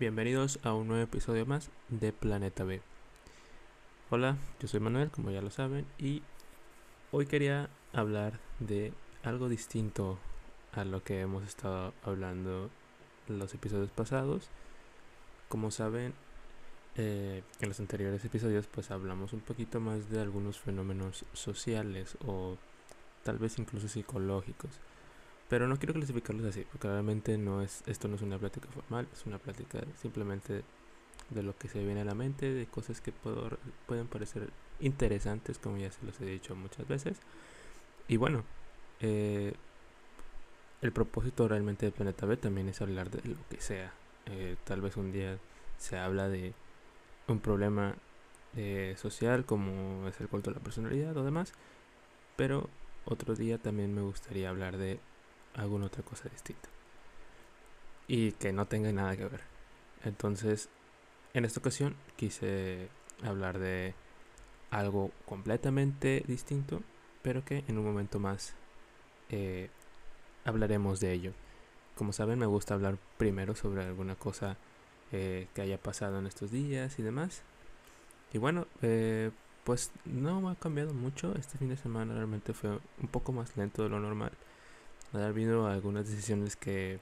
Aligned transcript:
Bienvenidos 0.00 0.58
a 0.62 0.72
un 0.72 0.88
nuevo 0.88 1.02
episodio 1.02 1.44
más 1.44 1.68
de 1.90 2.10
Planeta 2.14 2.64
B. 2.64 2.80
Hola, 4.08 4.38
yo 4.58 4.66
soy 4.66 4.80
Manuel, 4.80 5.10
como 5.10 5.30
ya 5.30 5.42
lo 5.42 5.50
saben, 5.50 5.84
y 5.98 6.22
hoy 7.12 7.26
quería 7.26 7.68
hablar 7.92 8.40
de 8.60 8.94
algo 9.22 9.50
distinto 9.50 10.18
a 10.72 10.86
lo 10.86 11.04
que 11.04 11.20
hemos 11.20 11.44
estado 11.44 11.92
hablando 12.02 12.70
en 13.28 13.38
los 13.38 13.52
episodios 13.52 13.90
pasados. 13.90 14.48
Como 15.50 15.70
saben, 15.70 16.14
eh, 16.96 17.42
en 17.60 17.68
los 17.68 17.78
anteriores 17.78 18.24
episodios 18.24 18.68
pues 18.68 18.90
hablamos 18.90 19.34
un 19.34 19.40
poquito 19.40 19.80
más 19.80 20.08
de 20.08 20.22
algunos 20.22 20.58
fenómenos 20.58 21.26
sociales 21.34 22.16
o 22.26 22.56
tal 23.22 23.36
vez 23.36 23.58
incluso 23.58 23.86
psicológicos. 23.86 24.80
Pero 25.50 25.66
no 25.66 25.76
quiero 25.76 25.94
clasificarlos 25.94 26.46
así, 26.46 26.64
porque 26.70 26.88
realmente 26.88 27.36
no 27.36 27.60
es, 27.60 27.82
esto 27.86 28.06
no 28.06 28.14
es 28.14 28.22
una 28.22 28.38
plática 28.38 28.68
formal, 28.68 29.08
es 29.12 29.26
una 29.26 29.38
plática 29.38 29.80
simplemente 30.00 30.62
de 31.28 31.42
lo 31.42 31.56
que 31.56 31.68
se 31.68 31.84
viene 31.84 32.02
a 32.02 32.04
la 32.04 32.14
mente, 32.14 32.54
de 32.54 32.66
cosas 32.66 33.00
que 33.00 33.12
pueden 33.86 34.06
parecer 34.06 34.48
interesantes, 34.78 35.58
como 35.58 35.76
ya 35.76 35.90
se 35.90 36.06
los 36.06 36.20
he 36.20 36.24
dicho 36.24 36.54
muchas 36.54 36.86
veces. 36.86 37.18
Y 38.06 38.16
bueno, 38.16 38.44
eh, 39.00 39.52
el 40.82 40.92
propósito 40.92 41.48
realmente 41.48 41.86
de 41.86 41.92
Planeta 41.92 42.26
B 42.26 42.36
también 42.36 42.68
es 42.68 42.80
hablar 42.80 43.10
de 43.10 43.28
lo 43.28 43.36
que 43.48 43.60
sea. 43.60 43.92
Eh, 44.26 44.56
tal 44.64 44.80
vez 44.80 44.96
un 44.96 45.10
día 45.10 45.36
se 45.78 45.98
habla 45.98 46.28
de 46.28 46.54
un 47.26 47.40
problema 47.40 47.96
eh, 48.56 48.94
social 48.96 49.44
como 49.44 50.06
es 50.06 50.20
el 50.20 50.28
culto 50.28 50.50
de 50.50 50.56
la 50.58 50.62
personalidad 50.62 51.16
o 51.16 51.24
demás, 51.24 51.52
pero 52.36 52.68
otro 53.04 53.34
día 53.34 53.58
también 53.58 53.92
me 53.94 54.02
gustaría 54.02 54.48
hablar 54.48 54.76
de 54.76 55.00
alguna 55.54 55.86
otra 55.86 56.02
cosa 56.02 56.28
distinta. 56.28 56.68
Y 58.08 58.32
que 58.32 58.52
no 58.52 58.66
tenga 58.66 58.92
nada 58.92 59.16
que 59.16 59.26
ver. 59.26 59.40
Entonces, 60.04 60.68
en 61.34 61.44
esta 61.44 61.60
ocasión 61.60 61.94
quise 62.16 62.88
hablar 63.22 63.58
de 63.58 63.94
algo 64.70 65.10
completamente 65.26 66.24
distinto, 66.26 66.82
pero 67.22 67.44
que 67.44 67.64
en 67.68 67.78
un 67.78 67.84
momento 67.84 68.18
más 68.18 68.54
eh, 69.28 69.70
hablaremos 70.44 71.00
de 71.00 71.12
ello. 71.12 71.32
Como 71.96 72.12
saben, 72.12 72.38
me 72.38 72.46
gusta 72.46 72.74
hablar 72.74 72.98
primero 73.18 73.54
sobre 73.54 73.84
alguna 73.84 74.14
cosa 74.16 74.56
eh, 75.12 75.48
que 75.54 75.62
haya 75.62 75.78
pasado 75.78 76.18
en 76.18 76.26
estos 76.26 76.50
días 76.50 76.98
y 76.98 77.02
demás. 77.02 77.42
Y 78.32 78.38
bueno, 78.38 78.66
eh, 78.82 79.30
pues 79.64 79.90
no 80.04 80.48
ha 80.48 80.54
cambiado 80.56 80.94
mucho. 80.94 81.34
Este 81.36 81.58
fin 81.58 81.68
de 81.68 81.76
semana 81.76 82.14
realmente 82.14 82.54
fue 82.54 82.70
un 82.70 83.08
poco 83.10 83.32
más 83.32 83.56
lento 83.56 83.82
de 83.82 83.90
lo 83.90 84.00
normal 84.00 84.32
ha 85.14 85.26
habido 85.26 85.66
algunas 85.66 86.08
decisiones 86.08 86.56
que, 86.56 86.98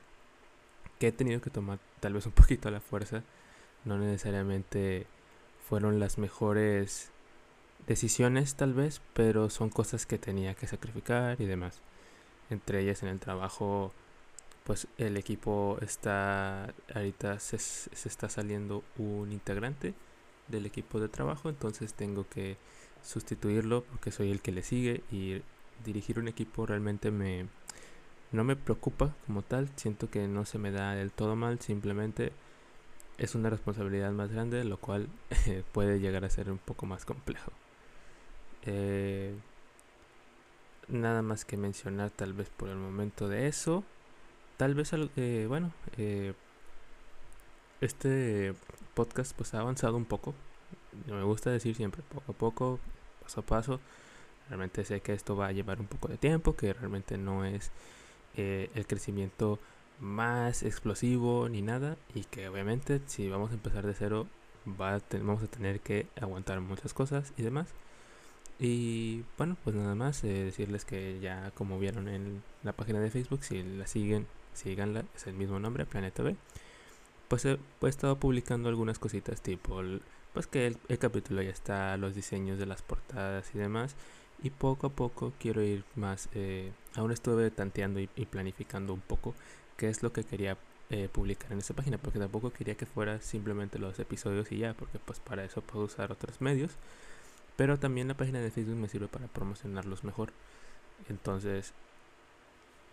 que 0.98 1.09
he 1.09 1.12
tenido 1.12 1.41
que 1.41 1.51
tomar 1.51 1.78
tal 2.01 2.14
vez 2.14 2.27
un 2.27 2.33
poquito 2.41 2.69
a 2.69 2.73
la 2.73 2.81
fuerza. 2.81 3.23
No 3.84 3.98
necesariamente 3.98 5.06
fueron 5.69 6.01
las 6.01 6.19
mejores 6.19 7.11
decisiones 7.86 8.55
tal 8.55 8.75
vez, 8.75 9.01
pero 9.14 9.51
son 9.51 9.70
cosas 9.70 10.06
que 10.06 10.19
tenía 10.19 10.55
que 10.55 10.67
sacrificar 10.67 11.41
y 11.41 11.47
demás. 11.47 11.81
Entre 12.51 12.81
ellas 12.81 13.03
en 13.03 13.11
el 13.11 13.20
trabajo, 13.20 13.92
pues 14.64 14.89
el 14.98 15.17
equipo 15.17 15.79
está, 15.81 16.75
ahorita 16.95 17.39
se, 17.41 17.59
se 17.59 18.09
está 18.09 18.29
saliendo 18.29 18.83
un 18.97 19.33
integrante 19.33 19.95
del 20.48 20.67
equipo 20.67 21.01
de 21.01 21.09
trabajo, 21.09 21.48
entonces 21.48 21.95
tengo 21.95 22.27
que 22.29 22.56
sustituirlo 23.03 23.84
porque 23.84 24.11
soy 24.11 24.31
el 24.31 24.41
que 24.41 24.53
le 24.53 24.62
sigue 24.62 25.03
y 25.12 25.42
dirigir 25.84 26.19
un 26.19 26.29
equipo 26.29 26.67
realmente 26.67 27.11
me, 27.11 27.47
no 28.32 28.44
me 28.44 28.56
preocupa 28.56 29.14
como 29.26 29.42
tal, 29.42 29.68
siento 29.76 30.10
que 30.10 30.26
no 30.28 30.44
se 30.44 30.58
me 30.58 30.70
da 30.70 30.94
del 30.94 31.12
todo 31.12 31.36
mal, 31.36 31.60
simplemente 31.60 32.32
es 33.18 33.34
una 33.34 33.50
responsabilidad 33.50 34.12
más 34.12 34.30
grande, 34.30 34.64
lo 34.64 34.78
cual 34.78 35.08
puede 35.72 36.00
llegar 36.00 36.24
a 36.24 36.30
ser 36.30 36.50
un 36.50 36.58
poco 36.58 36.86
más 36.86 37.04
complejo. 37.04 37.52
Eh, 38.64 39.34
nada 40.88 41.22
más 41.22 41.44
que 41.44 41.56
mencionar 41.56 42.11
tal 42.11 42.33
vez 42.33 42.48
por 42.50 42.68
el 42.68 42.77
momento 42.77 43.28
de 43.28 43.48
eso. 43.48 43.84
Tal 44.56 44.74
vez, 44.74 44.92
eh, 45.17 45.46
bueno, 45.48 45.72
eh, 45.96 46.34
este 47.80 48.55
podcast 48.94 49.34
pues 49.36 49.55
ha 49.55 49.61
avanzado 49.61 49.96
un 49.96 50.05
poco. 50.05 50.34
Me 51.06 51.22
gusta 51.22 51.50
decir 51.50 51.77
siempre 51.77 52.02
poco 52.02 52.33
a 52.33 52.34
poco, 52.34 52.80
paso 53.22 53.40
a 53.40 53.46
paso. 53.46 53.80
Realmente 54.48 54.84
sé 54.84 55.00
que 55.00 55.12
esto 55.12 55.36
va 55.36 55.48
a 55.48 55.52
llevar 55.52 55.80
un 55.80 55.86
poco 55.86 56.08
de 56.08 56.17
tiempo, 56.18 56.56
que 56.56 56.72
realmente 56.72 57.18
no 57.18 57.44
es 57.44 57.70
eh, 58.36 58.70
el 58.74 58.86
crecimiento 58.86 59.58
más 60.00 60.62
explosivo 60.62 61.48
ni 61.48 61.62
nada 61.62 61.96
y 62.14 62.24
que 62.24 62.48
obviamente 62.48 63.00
si 63.06 63.28
vamos 63.28 63.50
a 63.50 63.55
empezar 63.55 63.86
de 63.86 63.94
cero 63.94 64.27
va 64.80 65.00
vamos 65.12 65.42
a 65.42 65.48
tener 65.48 65.80
que 65.80 66.06
aguantar 66.20 66.61
muchas 66.61 66.94
cosas 66.94 67.33
y 67.36 67.42
demás. 67.42 67.68
Y 68.61 69.24
bueno 69.36 69.56
pues 69.64 69.77
nada 69.77 69.94
más 69.94 70.22
eh, 70.24 70.44
decirles 70.44 70.84
que 70.84 71.20
ya 71.20 71.52
como 71.55 71.78
vieron 71.78 72.08
en 72.08 72.42
la 72.62 72.72
página 72.72 73.00
de 73.00 73.11
Facebook 73.11 73.44
si 73.44 73.62
la 73.62 73.86
siguen 73.86 74.27
síganla 74.55 75.05
es 75.14 75.27
el 75.27 75.34
mismo 75.34 75.58
nombre 75.58 75.86
Planeta 75.86 76.22
B. 76.22 76.36
Pues 77.28 77.44
he, 77.44 77.58
estado 77.83 78.18
publicando 78.18 78.68
algunas 78.68 78.98
cositas 78.98 79.42
tipo 79.42 79.83
pues 80.33 80.46
que 80.46 80.77
el 80.88 80.98
capítulo 80.98 81.42
ya 81.42 81.50
está 81.50 81.96
los 81.96 82.14
diseños 82.14 82.58
de 82.58 82.67
las 82.67 82.83
portadas 82.83 83.50
y 83.55 83.58
demás 83.58 83.96
y 84.42 84.50
poco 84.50 84.88
a 84.88 84.90
poco 84.90 85.33
quiero 85.38 85.62
ir 85.62 85.84
más, 85.96 86.28
eh, 86.34 86.72
aún 86.98 87.13
estuve 87.13 87.51
tanteando 87.51 88.01
y, 88.01 88.07
planificando 88.07 88.92
un 88.92 89.01
poco 89.01 89.35
qué 89.77 89.89
es 89.89 90.03
lo 90.03 90.13
que 90.13 90.25
quería 90.25 90.57
eh, 90.91 91.09
publicar 91.11 91.53
en 91.53 91.59
esta 91.59 91.75
página, 91.75 91.98
porque 91.98 92.19
tampoco 92.19 92.51
quería 92.51 92.75
que 92.75 92.86
fuera 92.86 93.20
simplemente 93.20 93.79
los 93.79 93.98
episodios 93.98 94.51
y 94.53 94.59
ya, 94.59 94.75
porque 94.75 94.98
pues 94.98 95.20
para 95.20 95.45
eso 95.45 95.63
puedo 95.63 95.85
usar 95.85 96.13
otros 96.13 96.41
medios, 96.41 96.73
pero 97.57 97.79
también 97.79 98.09
la 98.09 98.17
página 98.17 98.41
de 98.41 98.51
Facebook 98.51 98.77
me 98.77 98.89
sirve 98.89 99.09
para 99.09 99.27
promocionarlos 99.29 100.05
mejor. 100.05 100.33
Entonces, 101.09 101.73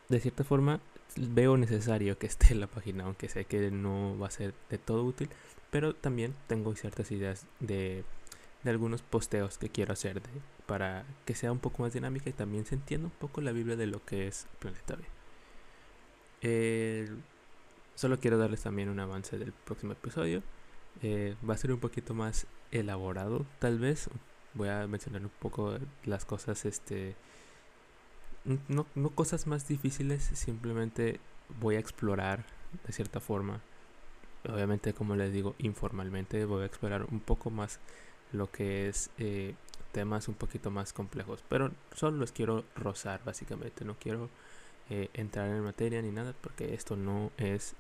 de 0.10 0.20
cierta 0.20 0.44
forma, 0.44 0.80
veo 1.18 1.58
necesario 1.58 2.18
que 2.18 2.28
esté 2.28 2.54
en 2.54 2.60
la 2.60 2.68
página, 2.68 3.06
aunque 3.06 3.30
sé 3.30 3.46
que 3.46 3.72
no 3.72 4.18
va 4.20 4.28
a 4.28 4.32
ser 4.32 4.54
de 4.70 4.78
todo 4.78 5.04
útil, 5.04 5.30
pero 5.72 5.96
también 5.96 6.36
tengo 6.48 6.76
ciertas 6.76 7.12
ideas 7.12 7.48
de 7.60 8.04
de 8.66 8.72
algunos 8.72 9.04
posteos 9.04 9.58
que 9.58 9.70
quiero 9.70 9.94
hacer 9.94 10.22
de, 10.22 10.30
para 10.66 11.06
que 11.26 11.36
sea 11.36 11.52
un 11.52 11.60
poco 11.60 11.84
más 11.84 11.94
dinámica 11.94 12.30
y 12.30 12.34
también 12.34 12.66
se 12.66 12.76
entienda 12.76 13.08
un 13.08 13.14
poco 13.14 13.40
la 13.40 13.52
Biblia 13.52 13.76
de 13.76 13.86
lo 13.86 14.04
que 14.04 14.28
es 14.28 14.48
Planeta 14.60 14.98
B. 16.42 17.08
solo 17.94 18.20
quiero 18.20 18.38
darles 18.38 18.64
también 18.64 18.90
un 18.90 19.00
avance 19.00 19.38
del 19.38 19.54
próximo 19.54 19.94
episodio. 19.94 20.44
Eh, 21.04 21.36
va 21.48 21.54
a 21.54 21.58
ser 21.58 21.72
un 21.72 21.80
poquito 21.80 22.14
más 22.14 22.48
elaborado, 22.72 23.46
tal 23.60 23.78
vez. 23.80 24.10
Voy 24.56 24.70
a 24.70 24.88
mencionar 24.88 25.22
un 25.22 25.32
poco 25.40 25.78
las 26.06 26.26
cosas, 26.26 26.66
este, 26.66 27.16
no, 28.68 28.88
no 28.96 29.10
cosas 29.12 29.48
más 29.48 29.68
difíciles, 29.68 30.24
simplemente 30.24 31.20
voy 31.60 31.76
a 31.76 31.80
explorar 31.80 32.46
de 32.88 32.94
cierta 32.94 33.20
forma. 33.20 33.62
Obviamente, 34.48 34.94
como 34.94 35.16
les 35.16 35.32
digo, 35.32 35.56
informalmente 35.60 36.46
voy 36.46 36.64
a 36.64 36.66
explorar 36.66 37.06
un 37.12 37.20
poco 37.20 37.50
más 37.52 37.80
lo 38.38 38.52
que 38.52 38.88
es 38.88 39.10
eh, 39.18 39.56
temas 39.92 40.28
un 40.28 40.36
poquito 40.36 40.72
más 40.72 40.94
complejos. 40.94 41.44
Pero 41.50 41.72
solo 41.94 42.18
los 42.18 42.32
quiero 42.32 42.66
rozar, 42.76 43.22
básicamente. 43.24 43.86
No 43.86 43.96
quiero 43.96 44.30
eh, 44.90 45.10
entrar 45.14 45.50
en 45.50 45.62
materia 45.62 46.02
ni 46.02 46.12
nada, 46.12 46.34
porque 46.42 46.74
esto 46.74 46.96
no 46.96 47.32
es 47.38 47.76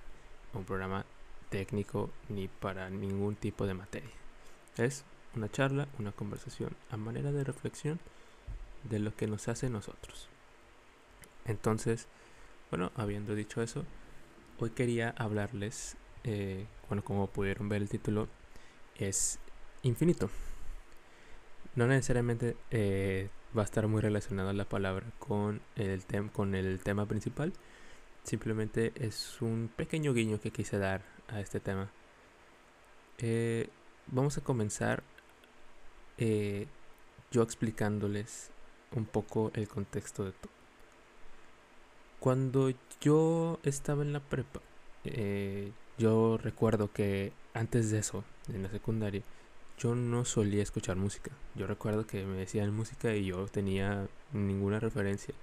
un 0.53 0.63
programa 0.63 1.05
técnico 1.49 2.09
ni 2.29 2.47
para 2.47 2.89
ningún 2.89 3.35
tipo 3.35 3.67
de 3.67 3.73
materia. 3.73 4.09
Es 4.77 5.03
una 5.35 5.51
charla, 5.51 5.87
una 5.99 6.11
conversación 6.11 6.75
a 6.89 6.97
manera 6.97 7.31
de 7.31 7.43
reflexión 7.43 7.99
de 8.89 8.99
lo 8.99 9.15
que 9.15 9.27
nos 9.27 9.47
hace 9.47 9.69
nosotros. 9.69 10.29
Entonces, 11.45 12.07
bueno, 12.71 12.91
habiendo 12.95 13.35
dicho 13.35 13.61
eso, 13.61 13.83
hoy 14.59 14.71
quería 14.71 15.13
hablarles, 15.17 15.97
eh, 16.23 16.65
bueno, 16.87 17.03
como 17.03 17.27
pudieron 17.27 17.69
ver 17.69 17.81
el 17.81 17.89
título, 17.89 18.27
es 18.97 19.39
infinito. 19.85 20.29
No 21.75 21.87
necesariamente 21.87 22.57
eh, 22.71 23.29
va 23.57 23.61
a 23.61 23.65
estar 23.65 23.87
muy 23.87 24.01
relacionada 24.01 24.53
la 24.53 24.65
palabra 24.65 25.05
con 25.19 25.61
el, 25.75 26.03
con 26.31 26.55
el 26.55 26.79
tema 26.81 27.05
principal. 27.05 27.53
Simplemente 28.23 28.91
es 28.95 29.41
un 29.41 29.69
pequeño 29.75 30.13
guiño 30.13 30.39
que 30.39 30.51
quise 30.51 30.77
dar 30.79 31.01
a 31.27 31.39
este 31.39 31.59
tema. 31.59 31.89
Eh, 33.19 33.69
vamos 34.07 34.37
a 34.37 34.41
comenzar 34.41 35.03
eh, 36.17 36.67
yo 37.31 37.43
explicándoles 37.43 38.49
un 38.93 39.05
poco 39.05 39.51
el 39.53 39.67
contexto 39.67 40.25
de 40.25 40.31
todo. 40.31 40.51
Cuando 42.19 42.71
yo 43.01 43.59
estaba 43.63 44.01
en 44.01 44.13
la 44.13 44.19
prepa, 44.19 44.61
yo 45.99 46.37
recuerdo 46.37 46.91
que 46.91 47.33
antes 47.53 47.91
de 47.91 47.99
eso, 47.99 48.23
en 48.51 48.63
la 48.63 48.69
secundaria, 48.69 49.21
yo 49.77 49.95
no 49.95 50.25
solía 50.25 50.63
escuchar 50.63 50.97
música. 50.97 51.31
Yo 51.55 51.67
recuerdo 51.67 52.07
que 52.07 52.25
me 52.25 52.37
decían 52.37 52.73
música 52.73 53.13
y 53.15 53.25
yo 53.25 53.47
tenía 53.47 54.07
ninguna 54.33 54.79
referencia. 54.79 55.33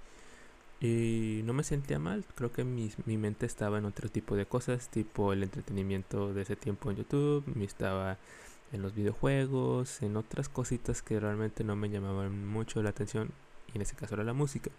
Y 0.81 1.41
no 1.45 1.53
me 1.53 1.63
sentía 1.63 1.97
mal, 1.97 2.25
creo 2.35 2.51
que 2.51 2.65
mi, 2.65 2.91
mi 3.05 3.17
mente 3.17 3.45
estaba 3.45 3.77
en 3.77 3.85
otro 3.85 4.09
tipo 4.09 4.35
de 4.35 4.45
cosas, 4.45 4.89
tipo 4.89 5.31
el 5.31 5.43
entretenimiento 5.43 6.33
de 6.33 6.41
ese 6.41 6.57
tiempo 6.57 6.91
en 6.91 6.97
YouTube, 6.97 7.45
me 7.55 7.63
estaba 7.63 8.17
en 8.73 8.81
los 8.81 8.93
videojuegos, 8.93 10.01
en 10.01 10.17
otras 10.17 10.49
cositas 10.49 11.01
que 11.01 11.19
realmente 11.19 11.63
no 11.63 11.77
me 11.77 11.89
llamaban 11.89 12.45
mucho 12.47 12.83
la 12.83 12.89
atención, 12.89 13.31
y 13.73 13.77
en 13.77 13.83
ese 13.83 13.95
caso 13.95 14.15
era 14.15 14.25
la 14.25 14.33
música. 14.33 14.71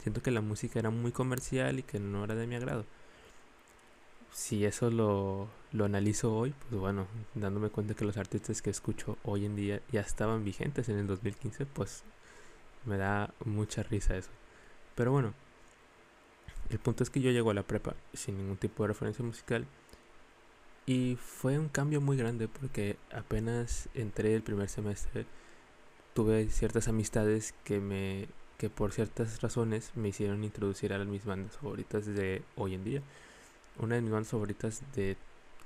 Siento 0.00 0.22
que 0.22 0.30
la 0.30 0.42
música 0.42 0.78
era 0.78 0.90
muy 0.90 1.10
comercial 1.10 1.80
y 1.80 1.82
que 1.82 1.98
no 1.98 2.24
era 2.24 2.36
de 2.36 2.46
mi 2.46 2.54
agrado. 2.54 2.84
Si 4.32 4.64
eso 4.64 4.90
lo, 4.90 5.48
lo 5.72 5.84
analizo 5.84 6.34
hoy, 6.34 6.54
pues 6.68 6.80
bueno, 6.80 7.06
dándome 7.34 7.70
cuenta 7.70 7.94
que 7.94 8.04
los 8.04 8.16
artistas 8.16 8.62
que 8.62 8.70
escucho 8.70 9.18
hoy 9.24 9.44
en 9.46 9.56
día 9.56 9.82
ya 9.90 10.00
estaban 10.00 10.44
vigentes 10.44 10.88
en 10.88 10.98
el 10.98 11.06
2015, 11.06 11.66
pues 11.66 12.04
me 12.84 12.96
da 12.96 13.32
mucha 13.44 13.82
risa 13.82 14.16
eso. 14.16 14.30
Pero 14.94 15.12
bueno, 15.12 15.34
el 16.70 16.78
punto 16.78 17.02
es 17.02 17.10
que 17.10 17.20
yo 17.20 17.30
llego 17.30 17.50
a 17.50 17.54
la 17.54 17.62
prepa 17.62 17.94
sin 18.12 18.36
ningún 18.38 18.56
tipo 18.56 18.82
de 18.82 18.88
referencia 18.88 19.24
musical. 19.24 19.66
Y 20.86 21.16
fue 21.16 21.58
un 21.58 21.68
cambio 21.68 22.00
muy 22.00 22.16
grande 22.16 22.48
porque 22.48 22.96
apenas 23.12 23.88
entré 23.94 24.34
el 24.34 24.42
primer 24.42 24.68
semestre, 24.68 25.26
tuve 26.14 26.48
ciertas 26.48 26.88
amistades 26.88 27.54
que 27.64 27.80
me 27.80 28.28
que 28.58 28.70
por 28.70 28.92
ciertas 28.92 29.40
razones 29.40 29.92
me 29.94 30.08
hicieron 30.08 30.42
introducir 30.42 30.92
a 30.92 30.98
mis 31.04 31.24
bandas 31.24 31.56
favoritas 31.56 32.06
de 32.06 32.42
hoy 32.56 32.74
en 32.74 32.84
día. 32.84 33.02
Una 33.78 33.96
de 33.96 34.02
mis 34.02 34.10
bandas 34.10 34.28
favoritas 34.28 34.82
de 34.94 35.16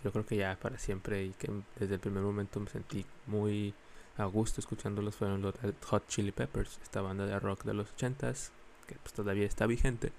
yo 0.04 0.10
creo 0.12 0.26
que 0.26 0.36
ya 0.36 0.58
para 0.60 0.78
siempre 0.78 1.24
y 1.24 1.30
que 1.30 1.50
desde 1.78 1.94
el 1.94 2.00
primer 2.00 2.22
momento 2.22 2.60
me 2.60 2.68
sentí 2.68 3.06
muy 3.26 3.74
a 4.16 4.24
gusto 4.24 4.60
escuchándolos 4.60 5.16
fueron 5.16 5.42
los 5.42 5.54
Hot 5.86 6.08
Chili 6.08 6.32
Peppers, 6.32 6.78
esta 6.82 7.00
banda 7.00 7.24
de 7.24 7.38
rock 7.38 7.64
de 7.64 7.74
los 7.74 7.94
80s 7.96 8.50
que 8.86 8.96
pues 8.96 9.14
todavía 9.14 9.46
está 9.46 9.66
vigente 9.66 10.12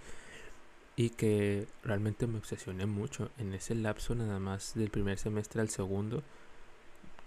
y 0.96 1.10
que 1.12 1.68
realmente 1.84 2.28
me 2.28 2.38
obsesioné 2.38 2.86
mucho. 2.86 3.30
En 3.38 3.54
ese 3.54 3.76
lapso 3.76 4.16
nada 4.16 4.40
más 4.40 4.74
del 4.76 4.90
primer 4.90 5.18
semestre 5.18 5.62
al 5.62 5.70
segundo 5.70 6.24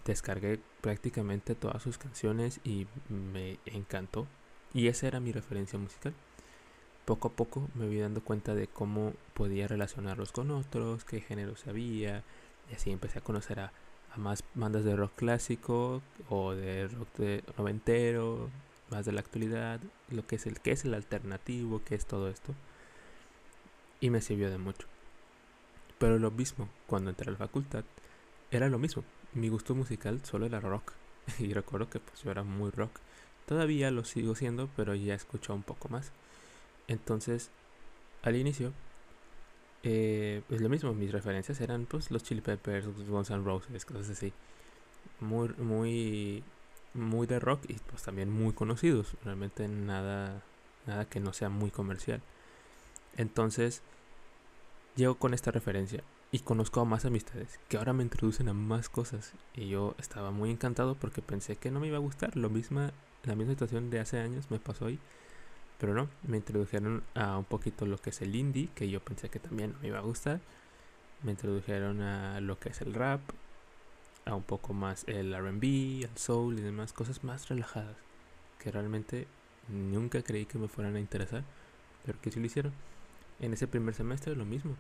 descargué 0.04 0.60
prácticamente 0.80 1.54
todas 1.54 1.82
sus 1.82 1.98
canciones 1.98 2.60
y 2.64 2.86
me 3.08 3.58
encantó. 3.66 4.26
Y 4.72 4.88
esa 4.88 5.08
era 5.08 5.20
mi 5.20 5.32
referencia 5.32 5.78
musical. 5.78 6.14
Poco 7.06 7.28
a 7.28 7.32
poco 7.32 7.68
me 7.74 7.88
vi 7.88 7.98
dando 7.98 8.22
cuenta 8.22 8.54
de 8.54 8.66
cómo 8.66 9.14
podía 9.32 9.66
relacionarlos 9.66 10.32
con 10.32 10.50
otros, 10.50 11.04
qué 11.04 11.20
géneros 11.20 11.66
había, 11.66 12.22
y 12.70 12.74
así 12.74 12.90
empecé 12.90 13.20
a 13.20 13.22
conocer 13.22 13.60
a, 13.60 13.72
a 14.12 14.18
más 14.18 14.44
bandas 14.54 14.84
de 14.84 14.94
rock 14.96 15.12
clásico 15.16 16.02
o 16.28 16.52
de 16.52 16.88
rock 16.88 17.08
de 17.16 17.44
noventero, 17.56 18.50
más 18.90 19.06
de 19.06 19.12
la 19.12 19.20
actualidad, 19.20 19.80
lo 20.10 20.26
que 20.26 20.36
es 20.36 20.46
el 20.46 20.60
qué 20.60 20.72
es 20.72 20.84
el 20.84 20.92
alternativo, 20.92 21.80
qué 21.84 21.94
es 21.94 22.06
todo 22.06 22.28
esto 22.28 22.54
y 24.00 24.10
me 24.10 24.20
sirvió 24.20 24.50
de 24.50 24.58
mucho. 24.58 24.86
Pero 25.98 26.18
lo 26.18 26.30
mismo, 26.30 26.68
cuando 26.86 27.10
entré 27.10 27.28
a 27.28 27.32
la 27.32 27.38
facultad, 27.38 27.84
era 28.50 28.68
lo 28.68 28.78
mismo. 28.78 29.04
Mi 29.34 29.48
gusto 29.48 29.74
musical 29.74 30.20
solo 30.24 30.46
era 30.46 30.60
rock. 30.60 30.92
Y 31.38 31.52
recuerdo 31.52 31.90
que 31.90 32.00
pues 32.00 32.22
yo 32.22 32.30
era 32.30 32.42
muy 32.44 32.70
rock. 32.70 32.92
Todavía 33.46 33.90
lo 33.90 34.04
sigo 34.04 34.34
siendo, 34.34 34.68
pero 34.76 34.94
ya 34.94 35.14
escucho 35.14 35.54
un 35.54 35.62
poco 35.62 35.88
más. 35.88 36.12
Entonces, 36.88 37.50
al 38.22 38.36
inicio, 38.36 38.72
eh, 39.82 40.42
pues 40.48 40.60
lo 40.60 40.68
mismo, 40.68 40.92
mis 40.94 41.12
referencias 41.12 41.60
eran 41.60 41.86
pues 41.86 42.10
los 42.10 42.22
Chili 42.24 42.40
Peppers, 42.40 42.86
Guns 43.08 43.30
N' 43.30 43.44
Roses, 43.44 43.84
cosas 43.84 44.10
así. 44.10 44.32
Muy, 45.20 45.48
muy, 45.58 46.44
muy 46.94 47.26
de 47.26 47.38
rock 47.38 47.64
y 47.68 47.74
pues 47.74 48.02
también 48.02 48.30
muy 48.30 48.52
conocidos. 48.52 49.16
Realmente 49.24 49.68
nada, 49.68 50.42
nada 50.86 51.04
que 51.04 51.20
no 51.20 51.32
sea 51.32 51.48
muy 51.48 51.70
comercial. 51.70 52.20
Entonces, 53.16 53.82
llego 54.96 55.16
con 55.16 55.34
esta 55.34 55.50
referencia 55.50 56.02
y 56.32 56.40
conozco 56.40 56.80
a 56.80 56.84
más 56.84 57.04
amistades 57.04 57.60
que 57.68 57.76
ahora 57.76 57.92
me 57.92 58.02
introducen 58.02 58.48
a 58.48 58.54
más 58.54 58.88
cosas. 58.88 59.34
Y 59.54 59.68
yo 59.68 59.94
estaba 59.98 60.30
muy 60.30 60.50
encantado 60.50 60.96
porque 60.96 61.22
pensé 61.22 61.56
que 61.56 61.70
no 61.70 61.80
me 61.80 61.86
iba 61.88 61.96
a 61.96 62.00
gustar. 62.00 62.36
Lo 62.36 62.50
misma, 62.50 62.92
la 63.24 63.36
misma 63.36 63.52
situación 63.52 63.90
de 63.90 64.00
hace 64.00 64.18
años 64.18 64.50
me 64.50 64.58
pasó 64.58 64.86
ahí. 64.86 64.98
Pero 65.78 65.94
no, 65.94 66.08
me 66.26 66.38
introdujeron 66.38 67.02
a 67.14 67.36
un 67.36 67.44
poquito 67.44 67.86
lo 67.86 67.98
que 67.98 68.10
es 68.10 68.22
el 68.22 68.34
indie, 68.34 68.68
que 68.74 68.88
yo 68.88 69.00
pensé 69.00 69.28
que 69.28 69.38
también 69.38 69.74
me 69.82 69.88
iba 69.88 69.98
a 69.98 70.02
gustar. 70.02 70.40
Me 71.22 71.32
introdujeron 71.32 72.00
a 72.00 72.40
lo 72.40 72.58
que 72.58 72.70
es 72.70 72.80
el 72.80 72.94
rap, 72.94 73.20
a 74.24 74.34
un 74.34 74.42
poco 74.42 74.72
más 74.72 75.04
el 75.06 75.34
RB, 75.34 76.04
el 76.04 76.16
soul 76.16 76.58
y 76.58 76.62
demás 76.62 76.92
cosas 76.92 77.24
más 77.24 77.48
relajadas. 77.48 77.96
Que 78.58 78.70
realmente 78.70 79.26
nunca 79.68 80.22
creí 80.22 80.46
que 80.46 80.58
me 80.58 80.68
fueran 80.68 80.96
a 80.96 81.00
interesar, 81.00 81.44
pero 82.04 82.20
que 82.20 82.30
sí 82.30 82.40
lo 82.40 82.46
hicieron. 82.46 82.72
En 83.40 83.52
ese 83.52 83.66
primer 83.66 83.94
semestre 83.94 84.34
lo 84.34 84.44
mismo. 84.44 84.76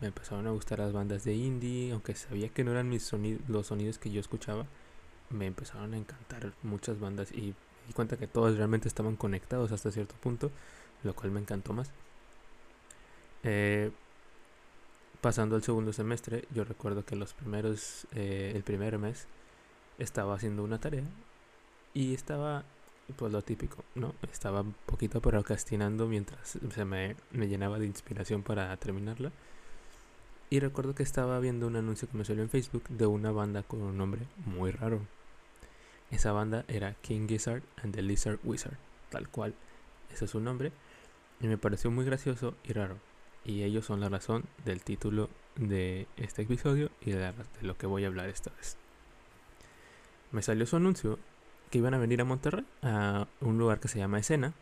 Me 0.00 0.08
empezaron 0.08 0.46
a 0.46 0.50
gustar 0.50 0.78
las 0.78 0.92
bandas 0.92 1.24
de 1.24 1.34
indie, 1.34 1.92
aunque 1.92 2.14
sabía 2.14 2.48
que 2.48 2.64
no 2.64 2.70
eran 2.70 2.88
mis 2.88 3.02
sonidos, 3.02 3.42
los 3.48 3.66
sonidos 3.66 3.98
que 3.98 4.10
yo 4.10 4.20
escuchaba. 4.20 4.66
Me 5.28 5.46
empezaron 5.46 5.94
a 5.94 5.98
encantar 5.98 6.54
muchas 6.62 6.98
bandas 6.98 7.32
y 7.32 7.54
di 7.90 7.94
cuenta 7.94 8.16
que 8.16 8.28
todos 8.28 8.56
realmente 8.56 8.86
estaban 8.86 9.16
conectados 9.16 9.72
hasta 9.72 9.90
cierto 9.90 10.14
punto, 10.14 10.52
lo 11.02 11.12
cual 11.12 11.32
me 11.32 11.40
encantó 11.40 11.72
más. 11.72 11.90
Eh, 13.42 13.90
pasando 15.20 15.56
al 15.56 15.64
segundo 15.64 15.92
semestre, 15.92 16.44
yo 16.54 16.62
recuerdo 16.62 17.04
que 17.04 17.16
los 17.16 17.34
primeros, 17.34 18.06
eh, 18.14 18.52
el 18.54 18.62
primer 18.62 18.96
mes, 18.98 19.26
estaba 19.98 20.36
haciendo 20.36 20.62
una 20.62 20.78
tarea 20.78 21.02
y 21.92 22.14
estaba 22.14 22.64
pues 23.16 23.32
lo 23.32 23.42
típico, 23.42 23.82
¿no? 23.96 24.14
Estaba 24.32 24.60
un 24.60 24.74
poquito 24.86 25.20
procrastinando 25.20 26.06
mientras 26.06 26.58
se 26.72 26.84
me, 26.84 27.16
me, 27.32 27.48
llenaba 27.48 27.80
de 27.80 27.86
inspiración 27.86 28.44
para 28.44 28.76
terminarla. 28.76 29.32
Y 30.48 30.60
recuerdo 30.60 30.94
que 30.94 31.02
estaba 31.02 31.40
viendo 31.40 31.66
un 31.66 31.74
anuncio 31.74 32.08
que 32.08 32.16
me 32.16 32.24
salió 32.24 32.44
en 32.44 32.50
Facebook 32.50 32.84
de 32.88 33.06
una 33.06 33.32
banda 33.32 33.64
con 33.64 33.82
un 33.82 33.98
nombre 33.98 34.22
muy 34.46 34.70
raro. 34.70 35.00
Esa 36.10 36.32
banda 36.32 36.64
era 36.68 36.94
King 36.94 37.28
Gizzard 37.28 37.62
and 37.82 37.94
the 37.94 38.02
Lizard 38.02 38.40
Wizard, 38.42 38.76
tal 39.10 39.28
cual. 39.28 39.54
Ese 40.12 40.24
es 40.24 40.30
su 40.30 40.40
nombre. 40.40 40.72
Y 41.40 41.46
me 41.46 41.56
pareció 41.56 41.90
muy 41.90 42.04
gracioso 42.04 42.54
y 42.64 42.72
raro. 42.72 42.98
Y 43.44 43.62
ellos 43.62 43.86
son 43.86 44.00
la 44.00 44.08
razón 44.08 44.44
del 44.64 44.82
título 44.82 45.30
de 45.56 46.06
este 46.16 46.42
episodio 46.42 46.90
y 47.00 47.12
de, 47.12 47.32
lo 47.62 47.76
que 47.76 47.86
voy 47.86 48.04
a 48.04 48.08
hablar 48.08 48.28
esta 48.28 48.50
vez. 48.50 48.76
Me 50.32 50.42
salió 50.42 50.66
su 50.66 50.76
anuncio 50.76 51.18
que 51.70 51.78
iban 51.78 51.94
a 51.94 51.98
venir 51.98 52.20
a 52.20 52.24
Monterrey, 52.24 52.64
a 52.82 53.26
un 53.40 53.58
lugar 53.58 53.80
que 53.80 53.88
se 53.88 53.98
llama 53.98 54.18
Escena. 54.18 54.52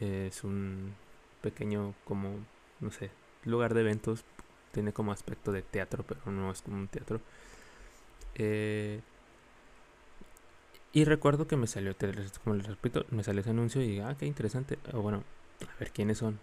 Es 0.00 0.42
un 0.42 0.94
pequeño, 1.40 1.94
como, 2.04 2.38
no 2.80 2.90
sé, 2.90 3.10
lugar 3.44 3.74
de 3.74 3.80
eventos. 3.80 4.24
Tiene 4.72 4.92
como 4.92 5.12
aspecto 5.12 5.52
de 5.52 5.62
teatro, 5.62 6.04
pero 6.06 6.20
no 6.30 6.50
es 6.50 6.62
como 6.62 6.76
un 6.76 6.88
teatro. 6.88 7.20
Eh, 8.34 9.00
y 10.92 11.04
recuerdo 11.04 11.46
que 11.46 11.56
me 11.56 11.66
salió, 11.66 11.94
como 12.44 12.56
les 12.56 12.66
repito, 12.66 13.06
me 13.10 13.22
salió 13.24 13.40
ese 13.40 13.50
anuncio 13.50 13.80
y 13.80 13.88
dije, 13.88 14.02
ah, 14.02 14.16
qué 14.18 14.26
interesante. 14.26 14.78
bueno, 14.92 15.24
a 15.62 15.78
ver 15.78 15.90
quiénes 15.90 16.18
son. 16.18 16.38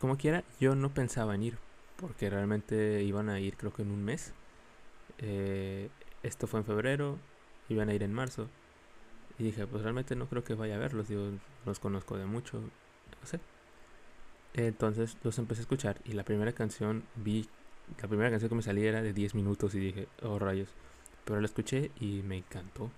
Como 0.00 0.16
quiera, 0.16 0.44
yo 0.60 0.74
no 0.74 0.92
pensaba 0.92 1.34
en 1.34 1.44
ir, 1.44 1.58
porque 1.96 2.28
realmente 2.28 3.02
iban 3.04 3.28
a 3.28 3.40
ir 3.40 3.56
creo 3.56 3.72
que 3.72 3.82
en 3.82 3.92
un 3.92 4.04
mes. 4.04 4.34
Eh, 5.18 5.88
esto 6.22 6.46
fue 6.46 6.60
en 6.60 6.66
febrero, 6.66 7.18
iban 7.68 7.88
a 7.88 7.94
ir 7.94 8.02
en 8.02 8.12
marzo. 8.12 8.48
Y 9.38 9.44
dije, 9.44 9.66
pues 9.66 9.82
realmente 9.82 10.16
no 10.16 10.28
creo 10.28 10.42
que 10.42 10.54
vaya 10.54 10.76
a 10.76 10.78
verlos, 10.78 11.08
yo 11.08 11.30
los 11.64 11.78
conozco 11.78 12.16
de 12.18 12.26
mucho, 12.26 12.58
no 12.60 13.26
sé. 13.26 13.40
Entonces 14.54 15.16
los 15.22 15.38
empecé 15.38 15.60
a 15.60 15.62
escuchar 15.62 16.00
y 16.04 16.12
la 16.12 16.24
primera 16.24 16.52
canción 16.52 17.04
vi, 17.14 17.48
la 18.00 18.08
primera 18.08 18.30
canción 18.30 18.48
que 18.48 18.54
me 18.54 18.62
salía 18.62 18.88
era 18.88 19.02
de 19.02 19.12
10 19.12 19.34
minutos 19.34 19.74
y 19.74 19.78
dije, 19.78 20.08
oh 20.22 20.38
rayos. 20.38 20.70
Pero 21.24 21.40
la 21.40 21.46
escuché 21.46 21.90
y 22.00 22.22
me 22.22 22.38
encantó. 22.38 22.90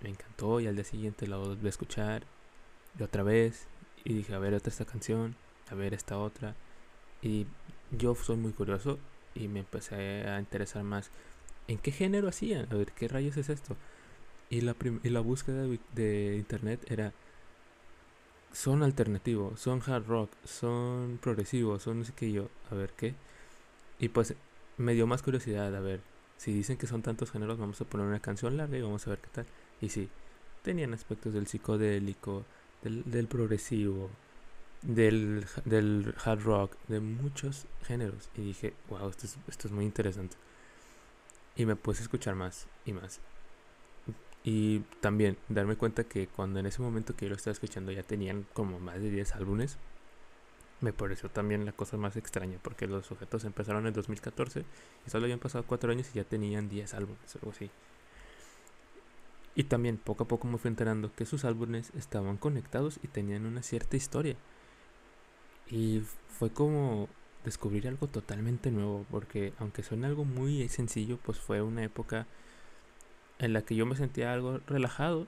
Me 0.00 0.10
encantó 0.10 0.60
y 0.60 0.66
al 0.66 0.74
día 0.74 0.84
siguiente 0.84 1.26
la 1.26 1.36
volví 1.36 1.66
a 1.66 1.70
escuchar 1.70 2.24
y 2.98 3.02
otra 3.02 3.22
vez 3.22 3.66
y 4.04 4.14
dije, 4.14 4.34
a 4.34 4.38
ver 4.38 4.54
otra 4.54 4.70
esta 4.70 4.84
canción, 4.84 5.36
a 5.70 5.74
ver 5.74 5.94
esta 5.94 6.18
otra. 6.18 6.54
Y 7.22 7.46
yo 7.90 8.14
soy 8.14 8.36
muy 8.36 8.52
curioso 8.52 8.98
y 9.34 9.48
me 9.48 9.60
empecé 9.60 10.26
a 10.28 10.38
interesar 10.38 10.84
más 10.84 11.10
en 11.68 11.78
qué 11.78 11.92
género 11.92 12.28
hacían, 12.28 12.66
a 12.70 12.74
ver 12.74 12.92
qué 12.92 13.08
rayos 13.08 13.36
es 13.36 13.48
esto. 13.48 13.76
Y 14.50 14.62
la, 14.62 14.74
y 15.02 15.10
la 15.10 15.20
búsqueda 15.20 15.66
de, 15.94 16.36
internet 16.38 16.80
era, 16.90 17.12
son 18.52 18.82
alternativos, 18.82 19.60
son 19.60 19.82
hard 19.86 20.06
rock, 20.06 20.30
son 20.44 21.18
progresivos, 21.22 21.82
son 21.82 22.00
no 22.00 22.04
sé 22.04 22.12
qué 22.16 22.32
yo, 22.32 22.48
a 22.70 22.74
ver 22.74 22.92
qué. 22.96 23.14
Y 23.98 24.08
pues 24.08 24.34
me 24.78 24.94
dio 24.94 25.06
más 25.06 25.22
curiosidad, 25.22 25.74
a 25.74 25.80
ver, 25.80 26.00
si 26.38 26.52
dicen 26.52 26.78
que 26.78 26.86
son 26.86 27.02
tantos 27.02 27.30
géneros, 27.30 27.58
vamos 27.58 27.80
a 27.80 27.84
poner 27.84 28.06
una 28.06 28.20
canción 28.20 28.56
larga 28.56 28.78
y 28.78 28.82
vamos 28.82 29.06
a 29.06 29.10
ver 29.10 29.18
qué 29.20 29.28
tal. 29.32 29.46
Y 29.80 29.88
sí, 29.90 30.08
tenían 30.62 30.94
aspectos 30.94 31.32
del 31.32 31.46
psicodélico, 31.46 32.44
del, 32.82 33.02
del 33.10 33.26
progresivo, 33.26 34.10
del, 34.82 35.46
del 35.64 36.14
hard 36.24 36.42
rock, 36.42 36.76
de 36.88 37.00
muchos 37.00 37.66
géneros. 37.82 38.30
Y 38.36 38.42
dije, 38.42 38.74
wow, 38.88 39.08
esto 39.08 39.26
es, 39.26 39.38
esto 39.48 39.68
es 39.68 39.72
muy 39.72 39.84
interesante. 39.84 40.36
Y 41.56 41.66
me 41.66 41.76
puse 41.76 42.00
a 42.00 42.04
escuchar 42.04 42.34
más 42.34 42.66
y 42.84 42.92
más. 42.92 43.20
Y 44.44 44.80
también 45.00 45.36
darme 45.48 45.76
cuenta 45.76 46.04
que 46.04 46.28
cuando 46.28 46.60
en 46.60 46.66
ese 46.66 46.80
momento 46.80 47.16
que 47.16 47.26
yo 47.26 47.30
lo 47.30 47.36
estaba 47.36 47.52
escuchando 47.52 47.92
ya 47.92 48.02
tenían 48.02 48.46
como 48.54 48.78
más 48.78 49.00
de 49.00 49.10
10 49.10 49.34
álbumes. 49.34 49.78
me 50.80 50.92
pareció 50.92 51.28
también 51.30 51.64
la 51.64 51.72
cosa 51.72 51.96
más 51.96 52.16
extraña, 52.16 52.58
porque 52.62 52.86
los 52.86 53.06
sujetos 53.06 53.44
empezaron 53.44 53.86
en 53.86 53.92
2014 53.94 54.64
y 55.06 55.10
solo 55.10 55.24
habían 55.24 55.40
pasado 55.40 55.64
cuatro 55.66 55.90
años 55.92 56.08
y 56.14 56.18
ya 56.18 56.24
tenían 56.24 56.68
10 56.68 56.94
álbumes, 56.94 57.36
algo 57.36 57.50
así. 57.50 57.70
Y 59.58 59.64
también 59.64 59.96
poco 59.96 60.22
a 60.22 60.28
poco 60.28 60.46
me 60.46 60.56
fui 60.56 60.68
enterando 60.68 61.12
que 61.12 61.26
sus 61.26 61.44
álbumes 61.44 61.90
estaban 61.96 62.36
conectados 62.36 63.00
y 63.02 63.08
tenían 63.08 63.44
una 63.44 63.64
cierta 63.64 63.96
historia. 63.96 64.36
Y 65.68 66.02
fue 66.28 66.50
como 66.50 67.08
descubrir 67.44 67.88
algo 67.88 68.06
totalmente 68.06 68.70
nuevo, 68.70 69.04
porque 69.10 69.52
aunque 69.58 69.82
suena 69.82 70.06
algo 70.06 70.24
muy 70.24 70.68
sencillo, 70.68 71.18
pues 71.24 71.40
fue 71.40 71.60
una 71.60 71.82
época 71.82 72.28
en 73.40 73.52
la 73.52 73.62
que 73.62 73.74
yo 73.74 73.84
me 73.84 73.96
sentía 73.96 74.32
algo 74.32 74.60
relajado 74.68 75.26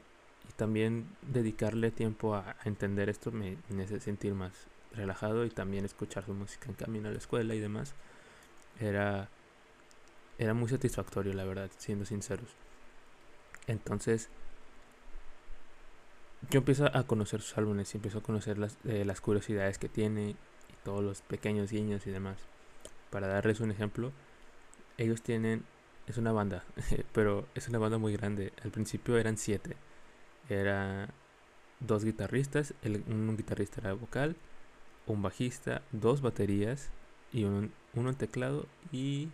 y 0.49 0.53
también 0.53 1.09
dedicarle 1.23 1.91
tiempo 1.91 2.37
a, 2.37 2.55
entender 2.65 3.09
esto 3.09 3.33
me, 3.33 3.57
me 3.69 3.83
hace 3.83 3.99
sentir 3.99 4.35
más 4.35 4.53
relajado 4.95 5.45
y 5.45 5.51
también 5.51 5.85
escuchar 5.85 6.25
su 6.25 6.35
música 6.35 6.69
en 6.69 6.75
camino 6.75 7.09
a 7.09 7.13
la 7.13 7.19
escuela 7.19 7.57
y 7.57 7.59
demás 7.59 7.95
era 8.81 9.29
era 10.39 10.55
muy 10.55 10.69
satisfactorio 10.69 11.33
la 11.35 11.45
verdad 11.45 11.71
siendo 11.79 12.05
sinceros 12.05 12.49
entonces 13.71 14.29
yo 16.51 16.59
empiezo 16.59 16.87
a 16.97 17.03
conocer 17.05 17.41
sus 17.43 17.57
álbumes 17.59 17.93
y 17.95 17.99
empiezo 17.99 18.19
a 18.19 18.23
conocer 18.23 18.59
las, 18.59 18.79
eh, 18.85 19.05
las 19.05 19.21
curiosidades 19.21 19.79
que 19.79 19.89
tiene 19.89 20.31
y 20.31 20.37
todos 20.85 21.03
los 21.03 21.23
pequeños 21.23 21.71
guiños 21.71 22.07
y 22.07 22.11
demás. 22.11 22.39
Para 23.11 23.27
darles 23.27 23.61
un 23.61 23.71
ejemplo 23.71 24.13
ellos 24.99 25.23
tienen 25.23 25.65
es 26.07 26.19
una 26.19 26.33
banda 26.33 26.65
pero 27.13 27.47
es 27.55 27.69
una 27.69 27.79
banda 27.79 27.99
muy 27.99 28.13
grande. 28.17 28.53
Al 28.65 28.71
principio 28.71 29.19
eran 29.19 29.37
siete. 29.37 29.77
Era 30.49 31.09
dos 31.81 32.05
guitarristas 32.05 32.75
un 32.85 33.37
guitarrista 33.37 33.81
era 33.81 33.95
vocal 33.95 34.37
un 35.07 35.23
bajista, 35.23 35.83
dos 35.93 36.21
baterías 36.21 36.91
y 37.33 37.45
un, 37.45 37.73
uno 37.95 38.11
en 38.11 38.17
teclado 38.17 38.67
y 38.93 39.29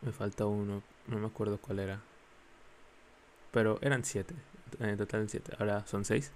me 0.00 0.12
falta 0.12 0.46
uno, 0.46 0.82
no 1.06 1.18
me 1.18 1.26
acuerdo 1.26 1.58
cuál 1.58 1.78
era. 1.78 2.02
Pero 3.52 3.78
eran 3.82 4.04
siete, 4.04 4.34
en 4.80 4.96
total 4.96 5.28
siete, 5.28 5.52
ahora 5.58 5.86
son 5.86 6.04
seis. 6.04 6.32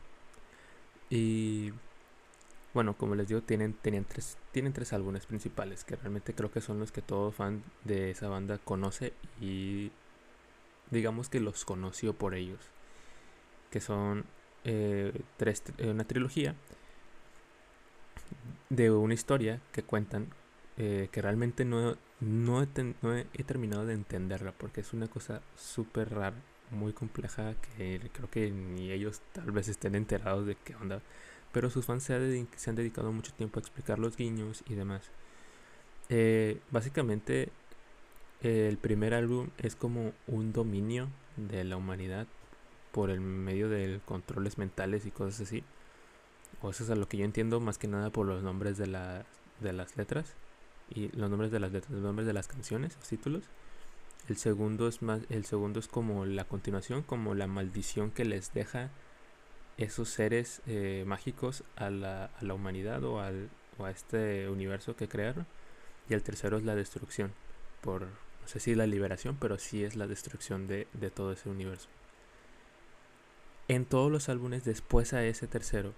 Y 1.10 1.72
bueno, 2.74 2.94
como 2.96 3.14
les 3.14 3.28
digo, 3.28 3.42
tienen, 3.42 3.72
tenían 3.74 4.04
tres, 4.04 4.36
tienen 4.52 4.72
tres 4.72 4.92
álbumes 4.92 5.26
principales 5.26 5.84
que 5.84 5.96
realmente 5.96 6.34
creo 6.34 6.50
que 6.50 6.60
son 6.60 6.78
los 6.78 6.92
que 6.92 7.02
todo 7.02 7.32
fan 7.32 7.62
de 7.84 8.10
esa 8.10 8.28
banda 8.28 8.58
conoce 8.58 9.14
y 9.40 9.90
digamos 10.90 11.28
que 11.28 11.40
los 11.40 11.64
conoció 11.64 12.12
por 12.12 12.34
ellos. 12.34 12.60
Que 13.70 13.80
son 13.80 14.24
eh, 14.64 15.12
tres, 15.36 15.62
eh, 15.78 15.90
una 15.90 16.04
trilogía 16.04 16.54
de 18.68 18.90
una 18.90 19.14
historia 19.14 19.60
que 19.72 19.82
cuentan 19.82 20.28
eh, 20.76 21.08
que 21.10 21.22
realmente 21.22 21.64
no, 21.64 21.96
no, 22.20 22.62
he 22.62 23.44
terminado 23.44 23.86
de 23.86 23.94
entenderla 23.94 24.52
porque 24.52 24.82
es 24.82 24.92
una 24.92 25.08
cosa 25.08 25.40
súper 25.56 26.10
rara, 26.10 26.36
muy 26.70 26.92
compleja 26.92 27.54
que 27.76 28.00
creo 28.12 28.30
que 28.30 28.50
ni 28.50 28.90
ellos 28.90 29.22
tal 29.32 29.50
vez 29.52 29.68
estén 29.68 29.94
enterados 29.94 30.46
de 30.46 30.56
qué 30.56 30.74
onda. 30.76 31.00
Pero 31.52 31.70
sus 31.70 31.86
fans 31.86 32.02
se, 32.02 32.14
han 32.14 32.76
dedicado 32.76 33.12
mucho 33.12 33.32
tiempo 33.32 33.58
a 33.58 33.62
explicar 33.62 33.98
los 33.98 34.16
guiños 34.16 34.62
y 34.68 34.74
demás. 34.74 35.10
Eh, 36.08 36.60
básicamente 36.70 37.50
el 38.42 38.76
primer 38.78 39.14
álbum 39.14 39.48
es 39.58 39.74
como 39.74 40.12
un 40.26 40.52
dominio 40.52 41.08
de 41.36 41.64
la 41.64 41.76
humanidad 41.76 42.26
por 42.92 43.10
el 43.10 43.20
medio 43.20 43.68
de 43.68 44.00
controles 44.04 44.58
mentales 44.58 45.06
y 45.06 45.10
cosas 45.10 45.40
así. 45.42 45.64
O 46.62 46.70
eso 46.70 46.84
es 46.84 46.90
a 46.90 46.96
lo 46.96 47.08
que 47.08 47.18
yo 47.18 47.24
entiendo 47.24 47.60
más 47.60 47.78
que 47.78 47.88
nada 47.88 48.10
por 48.10 48.26
los 48.26 48.42
nombres 48.42 48.78
de, 48.78 48.86
la, 48.86 49.24
de 49.60 49.72
las 49.72 49.96
letras. 49.96 50.34
Y 50.88 51.08
los 51.16 51.28
nombres 51.28 51.50
de 51.50 51.60
las 51.60 51.72
letras, 51.72 51.90
los 51.90 52.02
nombres 52.02 52.26
de 52.26 52.32
las 52.32 52.48
canciones, 52.48 52.96
los 52.96 53.08
títulos. 53.08 53.44
El 54.28 54.36
segundo 54.36 54.88
es 54.88 55.02
más, 55.02 55.22
el 55.30 55.44
segundo 55.44 55.78
es 55.78 55.86
como 55.88 56.26
la 56.26 56.44
continuación, 56.44 57.02
como 57.02 57.34
la 57.34 57.46
maldición 57.46 58.10
que 58.10 58.24
les 58.24 58.52
deja 58.52 58.90
esos 59.76 60.08
seres 60.08 60.62
eh, 60.66 61.04
mágicos 61.06 61.62
a 61.76 61.90
la, 61.90 62.24
a 62.24 62.44
la 62.44 62.54
humanidad 62.54 63.04
o, 63.04 63.20
al, 63.20 63.50
o 63.78 63.84
a 63.84 63.90
este 63.90 64.48
universo 64.48 64.96
que 64.96 65.08
crearon. 65.08 65.46
Y 66.08 66.14
el 66.14 66.22
tercero 66.22 66.56
es 66.56 66.64
la 66.64 66.74
destrucción. 66.74 67.32
Por, 67.82 68.02
no 68.02 68.48
sé 68.48 68.58
si 68.58 68.74
la 68.74 68.86
liberación, 68.86 69.36
pero 69.38 69.58
sí 69.58 69.84
es 69.84 69.96
la 69.96 70.06
destrucción 70.06 70.66
de, 70.66 70.88
de 70.92 71.10
todo 71.10 71.32
ese 71.32 71.48
universo. 71.48 71.88
En 73.68 73.84
todos 73.84 74.10
los 74.10 74.28
álbumes 74.28 74.64
después 74.64 75.12
a 75.12 75.24
ese 75.24 75.46
tercero 75.46 75.92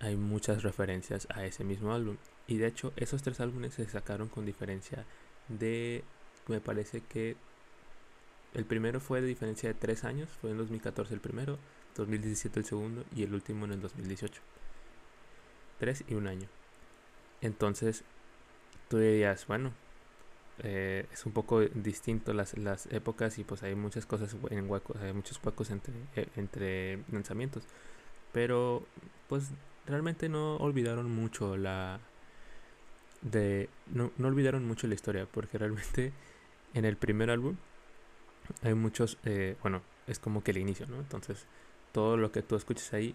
hay 0.00 0.16
muchas 0.16 0.62
referencias 0.62 1.26
a 1.30 1.44
ese 1.44 1.64
mismo 1.64 1.92
álbum. 1.92 2.16
Y 2.46 2.58
de 2.58 2.68
hecho, 2.68 2.92
esos 2.96 3.22
tres 3.22 3.40
álbumes 3.40 3.74
se 3.74 3.86
sacaron 3.86 4.28
con 4.28 4.46
diferencia 4.46 5.04
de, 5.48 6.04
me 6.46 6.60
parece 6.60 7.00
que 7.00 7.36
el 8.56 8.64
primero 8.64 9.00
fue 9.00 9.20
de 9.20 9.26
diferencia 9.26 9.68
de 9.68 9.74
tres 9.74 10.04
años, 10.04 10.30
fue 10.40 10.50
en 10.50 10.56
2014 10.56 11.12
el 11.12 11.20
primero, 11.20 11.58
2017 11.94 12.58
el 12.58 12.64
segundo 12.64 13.04
y 13.14 13.22
el 13.22 13.34
último 13.34 13.66
en 13.66 13.72
el 13.72 13.82
2018. 13.82 14.40
Tres 15.78 16.04
y 16.08 16.14
un 16.14 16.26
año. 16.26 16.48
Entonces, 17.42 18.02
tú 18.88 18.96
dirías, 18.96 19.46
bueno, 19.46 19.72
eh, 20.60 21.06
es 21.12 21.26
un 21.26 21.32
poco 21.32 21.60
distinto 21.60 22.32
las, 22.32 22.56
las 22.56 22.86
épocas 22.86 23.38
y 23.38 23.44
pues 23.44 23.62
hay 23.62 23.74
muchas 23.74 24.06
cosas 24.06 24.34
en 24.48 24.70
huecos, 24.70 24.96
hay 25.02 25.12
muchos 25.12 25.38
huecos 25.44 25.70
entre, 25.70 25.92
eh, 26.14 26.26
entre 26.36 27.04
lanzamientos. 27.12 27.62
Pero, 28.32 28.86
pues 29.28 29.50
realmente 29.84 30.30
no 30.30 30.56
olvidaron 30.56 31.10
mucho 31.10 31.58
la 31.58 32.00
de 33.20 33.68
no, 33.92 34.12
no 34.16 34.28
olvidaron 34.28 34.66
mucho 34.66 34.86
la 34.86 34.94
historia 34.94 35.26
porque 35.30 35.58
realmente 35.58 36.12
en 36.74 36.86
el 36.86 36.96
primer 36.96 37.30
álbum 37.30 37.56
hay 38.62 38.74
muchos 38.74 39.18
eh, 39.24 39.56
bueno 39.62 39.82
es 40.06 40.18
como 40.18 40.42
que 40.42 40.52
el 40.52 40.58
inicio 40.58 40.86
no 40.86 40.96
entonces 40.96 41.46
todo 41.92 42.16
lo 42.16 42.32
que 42.32 42.42
tú 42.42 42.56
escuchas 42.56 42.92
ahí 42.92 43.14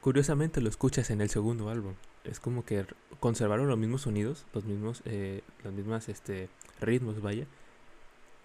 curiosamente 0.00 0.60
lo 0.60 0.68
escuchas 0.68 1.10
en 1.10 1.20
el 1.20 1.30
segundo 1.30 1.70
álbum. 1.70 1.94
Es 2.24 2.40
como 2.40 2.64
que 2.64 2.86
conservaron 3.20 3.68
los 3.68 3.78
mismos 3.78 4.02
sonidos 4.02 4.46
los 4.52 4.64
mismos 4.64 5.02
eh, 5.04 5.42
las 5.64 5.72
mismas 5.72 6.08
este 6.08 6.48
ritmos 6.80 7.20
vaya. 7.20 7.46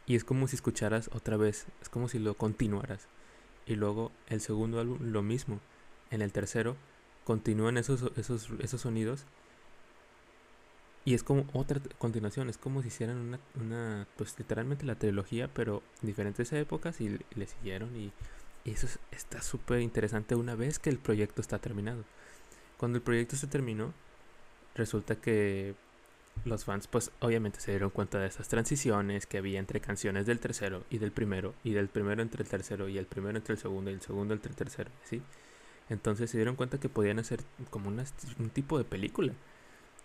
Y 0.05 0.15
es 0.15 0.23
como 0.23 0.47
si 0.47 0.55
escucharas 0.55 1.09
otra 1.13 1.37
vez 1.37 1.67
es 1.81 1.89
como 1.89 2.09
si 2.09 2.19
lo 2.19 2.35
continuaras. 2.35 3.07
Y 3.65 3.75
luego 3.75 4.11
el 4.27 4.41
segundo 4.41 4.79
álbum 4.79 4.97
lo 5.01 5.21
mismo. 5.21 5.59
En 6.11 6.21
el 6.21 6.31
tercero 6.31 6.75
continúan 7.23 7.77
esos, 7.77 8.11
esos, 8.17 8.49
esos 8.59 8.81
sonidos 8.81 9.25
y 11.05 11.13
es 11.13 11.24
como 11.24 11.45
otra 11.53 11.81
continuación, 11.98 12.50
es 12.50 12.57
como 12.57 12.81
si 12.81 12.88
hicieran 12.88 13.17
una, 13.17 13.39
una 13.60 14.07
pues 14.15 14.38
literalmente 14.38 14.86
la 14.86 14.95
trilogía, 14.95 15.50
pero 15.53 15.83
diferentes 16.01 16.51
épocas 16.53 17.01
y, 17.01 17.19
le 17.36 17.48
siguieron 17.48 17.95
y, 17.95 18.12
eso 18.65 18.88
está 19.12 19.41
súper 19.41 19.81
interesante 19.81 20.36
una 20.36 20.55
vez 20.55 20.79
que 20.79 20.89
el 20.89 20.98
proyecto 20.98 21.41
está 21.41 21.60
terminado. 21.60 22.05
Cuando 22.77 22.98
el 22.98 23.03
proyecto 23.03 23.36
se 23.36 23.48
terminó, 23.48 23.93
resulta 24.74 25.17
que 25.17 25.75
los 26.45 26.63
fans 26.63 26.88
pues 26.88 27.12
obviamente 27.19 27.60
se 27.60 27.72
dieron 27.72 27.89
cuenta 27.89 28.19
de 28.19 28.27
esas 28.27 28.48
transiciones 28.48 29.25
que 29.25 29.38
había 29.38 29.60
entre 29.60 29.81
canciones 29.81 30.25
del 30.25 30.39
tercero 30.39 30.86
y 30.89 31.00
del 31.00 31.12
primero, 31.12 31.53
y 31.65 31.74
del 31.74 31.89
primero 31.89 32.22
entre 32.22 32.43
el 32.43 32.50
tercero 32.50 32.88
y 32.88 32.98
el 32.98 33.05
primero 33.05 33.38
entre 33.38 33.55
el 33.55 33.60
segundo 33.60 33.91
y 33.91 33.95
el 33.95 34.01
segundo 34.01 34.33
entre 34.33 34.51
el 34.51 34.55
tercero, 34.55 34.89
¿sí? 35.03 35.22
Entonces 35.89 36.29
se 36.31 36.38
dieron 36.38 36.55
cuenta 36.55 36.79
que 36.79 36.88
podían 36.88 37.19
hacer 37.19 37.41
como 37.69 37.89
un 37.89 38.50
tipo 38.50 38.77
de 38.77 38.86
película. 38.86 39.33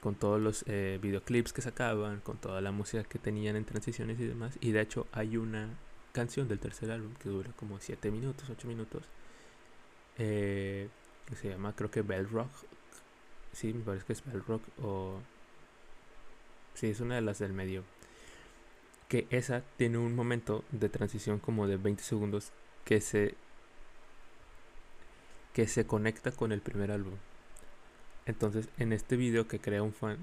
Con 0.01 0.15
todos 0.15 0.41
los 0.41 0.65
eh, 0.69 0.99
videoclips 1.03 1.53
que 1.53 1.61
sacaban, 1.61 2.21
con 2.21 2.37
toda 2.39 2.61
la 2.61 2.71
música 2.71 3.03
que 3.05 3.19
tenían 3.19 3.57
en 3.57 3.65
transiciones 3.65 4.21
y 4.21 4.27
demás. 4.27 4.57
Y 4.61 4.73
de 4.73 4.81
hecho 4.81 5.07
hay 5.13 5.37
una 5.37 5.69
canción 6.13 6.49
del 6.49 6.59
tercer 6.59 6.91
álbum 6.91 7.15
que 7.15 7.29
dura 7.29 7.51
como 7.57 7.81
7 7.81 8.11
minutos, 8.11 8.49
8 8.49 8.69
minutos. 8.69 9.03
Eh, 10.19 10.89
que 11.27 11.37
se 11.37 11.49
llama 11.49 11.75
creo 11.75 11.91
que 11.91 12.03
Bell 12.03 12.29
Rock. 12.29 12.51
Sí, 13.53 13.73
me 13.73 13.83
parece 13.83 14.07
que 14.07 14.13
es 14.13 14.25
Bell 14.25 14.45
Rock 14.47 14.63
o... 14.83 15.21
Sí, 16.75 16.89
es 16.89 17.01
una 17.01 17.17
de 17.17 17.23
las 17.23 17.39
del 17.41 17.53
medio. 17.53 17.83
Que 19.09 19.27
esa 19.31 19.63
tiene 19.77 19.99
un 19.99 20.15
momento 20.15 20.65
de 20.71 20.89
transición 20.89 21.39
como 21.39 21.67
de 21.67 21.77
20 21.77 22.03
segundos 22.03 22.53
que 22.85 23.01
se 23.01 23.35
que 25.53 25.67
se 25.67 25.87
conecta 25.87 26.31
con 26.31 26.53
el 26.53 26.61
primer 26.61 26.93
álbum. 26.93 27.15
Entonces, 28.29 28.69
en 28.79 28.93
este 28.93 29.17
video 29.17 29.49
que 29.49 29.59
crea 29.59 29.83
un 29.83 29.93
fan, 29.93 30.19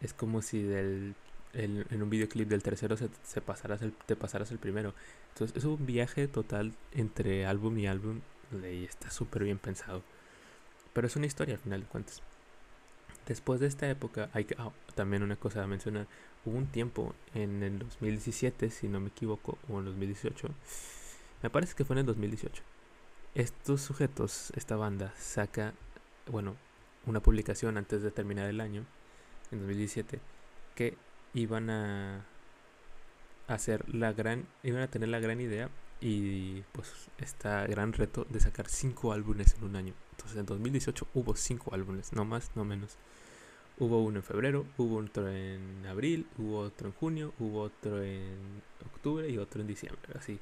es 0.00 0.14
como 0.14 0.40
si 0.40 0.62
del, 0.62 1.14
en 1.52 2.02
un 2.02 2.08
videoclip 2.08 2.48
del 2.48 2.62
tercero 2.62 2.96
se, 2.96 3.10
se 3.22 3.40
pasaras 3.42 3.82
el, 3.82 3.92
te 3.92 4.16
pasaras 4.16 4.50
el 4.52 4.58
primero. 4.58 4.94
Entonces, 5.34 5.56
es 5.56 5.64
un 5.64 5.84
viaje 5.84 6.28
total 6.28 6.72
entre 6.92 7.44
álbum 7.44 7.76
y 7.78 7.86
álbum 7.86 8.20
y 8.52 8.84
está 8.84 9.10
súper 9.10 9.44
bien 9.44 9.58
pensado. 9.58 10.02
Pero 10.94 11.06
es 11.06 11.16
una 11.16 11.26
historia 11.26 11.56
al 11.56 11.60
final 11.60 11.80
de 11.82 11.86
cuentas. 11.86 12.22
Después 13.26 13.60
de 13.60 13.66
esta 13.66 13.90
época, 13.90 14.30
hay 14.32 14.44
que, 14.44 14.54
ah, 14.58 14.70
también 14.94 15.22
una 15.22 15.36
cosa 15.36 15.62
a 15.62 15.66
mencionar. 15.66 16.06
Hubo 16.46 16.56
un 16.56 16.66
tiempo 16.66 17.14
en 17.34 17.62
el 17.62 17.78
2017, 17.80 18.70
si 18.70 18.88
no 18.88 19.00
me 19.00 19.08
equivoco, 19.08 19.58
o 19.68 19.80
en 19.80 19.84
2018. 19.84 20.48
Me 21.42 21.50
parece 21.50 21.74
que 21.74 21.84
fue 21.84 21.94
en 21.94 22.00
el 22.00 22.06
2018 22.06 22.62
estos 23.34 23.82
sujetos, 23.82 24.52
esta 24.56 24.76
banda, 24.76 25.12
saca, 25.16 25.74
bueno, 26.30 26.56
una 27.06 27.20
publicación 27.20 27.76
antes 27.76 28.02
de 28.02 28.10
terminar 28.10 28.48
el 28.48 28.60
año, 28.60 28.84
en 29.50 29.58
2017, 29.60 30.20
que 30.74 30.96
iban 31.34 31.70
a 31.70 32.24
hacer 33.46 33.88
la 33.92 34.12
gran, 34.12 34.46
iban 34.62 34.82
a 34.82 34.88
tener 34.88 35.08
la 35.08 35.20
gran 35.20 35.40
idea 35.40 35.70
y 36.00 36.60
pues 36.72 37.08
este 37.18 37.48
gran 37.66 37.92
reto 37.92 38.24
de 38.28 38.40
sacar 38.40 38.68
cinco 38.68 39.12
álbumes 39.12 39.54
en 39.54 39.64
un 39.64 39.76
año. 39.76 39.94
Entonces 40.12 40.38
en 40.38 40.46
2018 40.46 41.08
hubo 41.14 41.34
cinco 41.34 41.74
álbumes, 41.74 42.12
no 42.12 42.24
más, 42.24 42.50
no 42.54 42.64
menos. 42.64 42.96
Hubo 43.78 44.02
uno 44.02 44.18
en 44.18 44.24
febrero, 44.24 44.66
hubo 44.76 44.98
otro 44.98 45.28
en 45.28 45.86
abril, 45.86 46.26
hubo 46.36 46.58
otro 46.58 46.88
en 46.88 46.94
junio, 46.94 47.32
hubo 47.38 47.62
otro 47.62 48.02
en 48.02 48.62
octubre 48.84 49.28
y 49.28 49.38
otro 49.38 49.60
en 49.60 49.68
diciembre. 49.68 50.02
Así, 50.16 50.38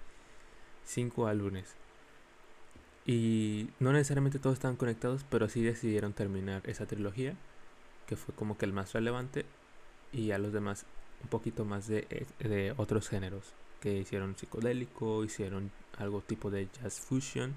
cinco 0.84 1.26
álbumes. 1.26 1.76
Y 3.06 3.68
no 3.78 3.92
necesariamente 3.92 4.38
todos 4.38 4.54
estaban 4.54 4.76
conectados, 4.76 5.24
pero 5.30 5.48
sí 5.48 5.62
decidieron 5.62 6.12
terminar 6.12 6.62
esa 6.68 6.86
trilogía, 6.86 7.34
que 8.06 8.16
fue 8.16 8.34
como 8.34 8.58
que 8.58 8.66
el 8.66 8.72
más 8.72 8.92
relevante, 8.92 9.46
y 10.12 10.32
a 10.32 10.38
los 10.38 10.52
demás 10.52 10.86
un 11.22 11.28
poquito 11.28 11.64
más 11.64 11.86
de, 11.86 12.06
eh, 12.10 12.26
de 12.40 12.74
otros 12.76 13.08
géneros, 13.08 13.54
que 13.80 13.92
hicieron 13.98 14.36
psicodélico, 14.36 15.24
hicieron 15.24 15.70
algo 15.98 16.20
tipo 16.20 16.50
de 16.50 16.68
jazz 16.72 17.00
fusion, 17.00 17.54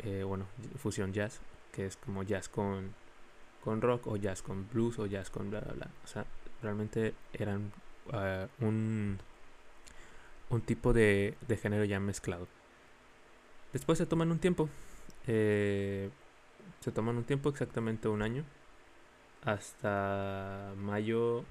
eh, 0.00 0.22
bueno, 0.24 0.46
fusión 0.78 1.12
jazz, 1.12 1.40
que 1.72 1.86
es 1.86 1.96
como 1.96 2.22
jazz 2.22 2.48
con 2.48 2.94
con 3.62 3.80
rock 3.80 4.06
o 4.08 4.16
jazz 4.16 4.42
con 4.42 4.68
blues 4.68 4.98
o 4.98 5.06
jazz 5.06 5.30
con 5.30 5.50
bla 5.50 5.60
bla 5.60 5.72
bla. 5.72 5.90
O 6.04 6.06
sea, 6.06 6.24
realmente 6.62 7.14
eran 7.32 7.72
uh, 8.12 8.64
un, 8.64 9.18
un 10.50 10.60
tipo 10.62 10.92
de, 10.92 11.36
de, 11.46 11.56
género 11.56 11.84
ya 11.84 12.00
mezclado. 12.00 12.46
Después 13.72 13.98
se 13.98 14.06
toman 14.06 14.30
un 14.30 14.38
tiempo. 14.38 14.68
Eh, 15.26 16.10
se 16.80 16.92
toman 16.92 17.16
un 17.16 17.24
tiempo, 17.24 17.48
exactamente 17.48 18.08
un 18.08 18.22
año. 18.22 18.44
Hasta 19.44 20.72
mayo 20.76 21.44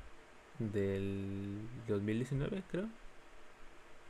del 0.59 1.61
2019, 1.87 2.63
creo. 2.69 2.87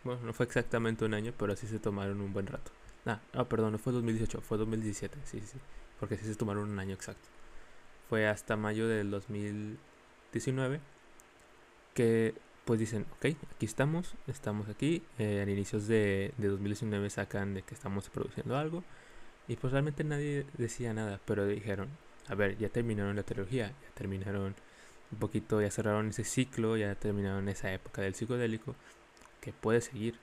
Bueno, 0.04 0.22
no 0.24 0.34
fue 0.34 0.46
exactamente 0.46 1.06
un 1.06 1.14
año, 1.14 1.34
pero 1.38 1.56
sí 1.56 1.68
se 1.68 1.80
tomaron 1.80 2.22
un 2.22 2.34
buen 2.34 2.48
rato. 2.48 2.72
Ah, 3.06 3.20
ah 3.34 3.46
perdón, 3.46 3.74
no 3.74 3.78
fue 3.78 3.94
2018, 3.94 4.42
fue 4.42 4.58
2017, 4.58 5.18
sí, 5.26 5.42
sí. 5.42 5.58
Porque 6.00 6.18
sí 6.18 6.26
se 6.26 6.36
tomaron 6.36 6.70
un 6.70 6.80
año 6.80 6.94
exacto 6.96 7.28
fue 8.12 8.28
hasta 8.28 8.58
mayo 8.58 8.90
del 8.90 9.10
2019 9.10 10.82
que 11.94 12.36
pues 12.66 12.80
dicen, 12.80 13.06
ok, 13.18 13.36
aquí 13.56 13.66
estamos, 13.66 14.16
estamos 14.28 14.70
aquí, 14.70 15.04
eh, 15.18 15.44
a 15.46 15.50
inicios 15.50 15.88
de, 15.88 16.34
de 16.38 16.48
2019 16.48 17.10
sacan 17.10 17.54
de 17.54 17.64
que 17.64 17.74
estamos 17.74 18.10
produciendo 18.10 18.58
algo 18.58 18.84
y 19.48 19.56
pues 19.56 19.74
realmente 19.74 20.04
nadie 20.04 20.46
decía 20.58 20.94
nada, 20.94 21.20
pero 21.26 21.46
dijeron, 21.46 21.90
a 22.28 22.36
ver, 22.36 22.58
ya 22.58 22.70
terminaron 22.70 23.16
la 23.16 23.24
trilogía, 23.24 23.70
ya 23.70 23.90
terminaron 23.94 24.56
un 25.12 25.20
poquito, 25.20 25.62
ya 25.62 25.72
cerraron 25.72 26.10
ese 26.10 26.24
ciclo, 26.24 26.78
ya 26.78 26.96
terminaron 26.96 27.50
esa 27.50 27.74
época 27.74 28.02
del 28.02 28.16
psicodélico, 28.16 28.76
que 29.42 29.52
puede 29.52 29.82
seguir. 29.82 30.18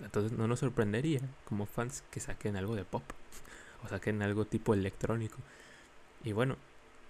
Entonces 0.00 0.32
no 0.32 0.46
nos 0.46 0.60
sorprendería 0.60 1.20
como 1.46 1.66
fans 1.66 2.04
que 2.10 2.20
saquen 2.20 2.56
algo 2.56 2.74
de 2.74 2.84
pop 2.84 3.02
o 3.84 3.88
saquen 3.88 4.22
algo 4.22 4.44
tipo 4.44 4.74
electrónico. 4.74 5.38
Y 6.22 6.32
bueno, 6.32 6.56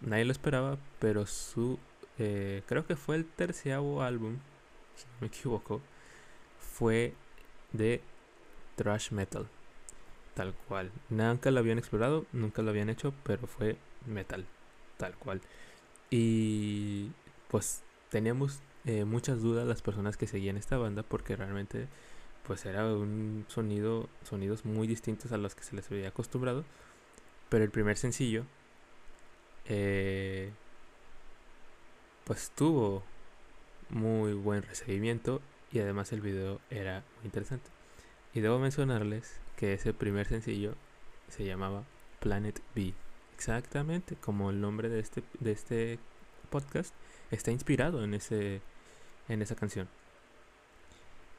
nadie 0.00 0.25
lo 0.25 0.32
esperaba, 0.32 0.78
pero 0.99 1.26
su, 1.26 1.78
eh, 2.18 2.62
creo 2.66 2.87
que 2.87 2.97
fue 2.97 3.16
el 3.16 3.25
terceavo 3.25 4.02
álbum, 4.02 4.38
si 4.94 5.06
no 5.06 5.12
me 5.21 5.26
equivoco, 5.28 5.80
fue 6.59 7.14
de 7.73 8.00
thrash 8.76 9.11
metal, 9.12 9.47
tal 10.35 10.54
cual. 10.68 10.92
Nunca 11.11 11.50
lo 11.50 11.61
habían 11.61 11.78
explorado, 11.78 12.26
nunca 12.33 12.62
lo 12.62 12.71
habían 12.71 12.88
hecho, 12.88 13.12
pero 13.25 13.47
fue 13.47 13.76
metal, 14.06 14.47
tal 14.97 15.14
cual. 15.16 15.40
Y 16.11 17.11
pues 17.49 17.83
teníamos 18.11 18.61
eh, 18.85 19.04
muchas 19.04 19.40
dudas 19.40 19.66
las 19.66 19.83
personas 19.83 20.16
que 20.16 20.26
seguían 20.26 20.56
esta 20.56 20.76
banda 20.76 21.02
porque 21.02 21.37
realmente 21.37 21.88
pues 22.47 22.66
era 22.66 22.85
un 22.87 23.46
sonido, 23.48 24.09
sonidos 24.22 24.64
muy 24.64 24.87
distintos 24.87 25.33
a 25.33 25.38
los 25.38 25.55
que 25.55 25.64
se 25.64 25.74
les 25.74 25.90
había 25.90 26.09
acostumbrado. 26.09 26.64
Pero 27.48 27.64
el 27.64 27.70
primer 27.70 27.96
sencillo 27.96 28.44
eh, 29.66 30.50
pues 32.24 32.50
tuvo 32.50 33.02
muy 33.90 34.32
buen 34.32 34.62
recibimiento 34.62 35.40
y 35.72 35.80
además 35.80 36.12
el 36.12 36.20
video 36.20 36.60
era 36.70 37.04
muy 37.16 37.26
interesante. 37.26 37.70
Y 38.32 38.40
debo 38.40 38.58
mencionarles 38.58 39.40
que 39.56 39.74
ese 39.74 39.92
primer 39.92 40.26
sencillo 40.26 40.74
se 41.28 41.44
llamaba 41.44 41.84
Planet 42.20 42.60
B. 42.74 42.94
Exactamente 43.34 44.16
como 44.16 44.50
el 44.50 44.60
nombre 44.60 44.88
de 44.88 45.00
este, 45.00 45.22
de 45.40 45.52
este 45.52 45.98
podcast 46.50 46.94
está 47.30 47.50
inspirado 47.50 48.04
en, 48.04 48.14
ese, 48.14 48.60
en 49.28 49.42
esa 49.42 49.54
canción. 49.54 49.88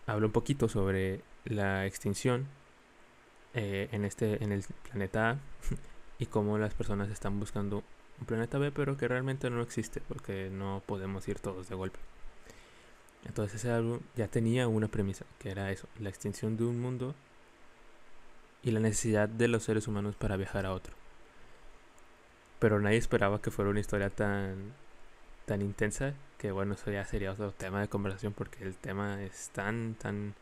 Habla 0.05 0.27
un 0.27 0.31
poquito 0.31 0.69
sobre 0.69 1.21
la 1.45 1.85
extinción 1.85 2.47
eh, 3.53 3.89
en, 3.91 4.05
este, 4.05 4.43
en 4.43 4.51
el 4.51 4.63
planeta 4.89 5.31
A 5.31 5.39
y 6.19 6.27
cómo 6.27 6.57
las 6.57 6.73
personas 6.73 7.09
están 7.09 7.39
buscando 7.39 7.83
un 8.19 8.25
planeta 8.25 8.57
B, 8.57 8.71
pero 8.71 8.97
que 8.97 9.07
realmente 9.07 9.49
no 9.49 9.61
existe 9.61 10.01
porque 10.07 10.49
no 10.51 10.81
podemos 10.85 11.27
ir 11.27 11.39
todos 11.39 11.69
de 11.69 11.75
golpe. 11.75 11.99
Entonces 13.25 13.55
ese 13.55 13.71
álbum 13.71 13.99
ya 14.15 14.27
tenía 14.27 14.67
una 14.67 14.87
premisa, 14.87 15.25
que 15.39 15.49
era 15.49 15.71
eso, 15.71 15.87
la 15.99 16.09
extinción 16.09 16.57
de 16.57 16.65
un 16.65 16.79
mundo 16.79 17.15
y 18.63 18.71
la 18.71 18.79
necesidad 18.79 19.27
de 19.27 19.47
los 19.47 19.63
seres 19.63 19.87
humanos 19.87 20.15
para 20.15 20.37
viajar 20.37 20.65
a 20.65 20.73
otro. 20.73 20.93
Pero 22.59 22.79
nadie 22.79 22.97
esperaba 22.97 23.41
que 23.41 23.51
fuera 23.51 23.71
una 23.71 23.79
historia 23.79 24.09
tan 24.09 24.73
tan 25.45 25.61
intensa 25.61 26.15
que 26.39 26.51
bueno, 26.51 26.73
eso 26.73 26.91
ya 26.91 27.05
sería 27.05 27.31
otro 27.31 27.51
tema 27.51 27.79
de 27.79 27.87
conversación 27.87 28.33
porque 28.33 28.63
el 28.63 28.75
tema 28.75 29.21
es 29.21 29.49
tan 29.49 29.95
tan 29.95 30.33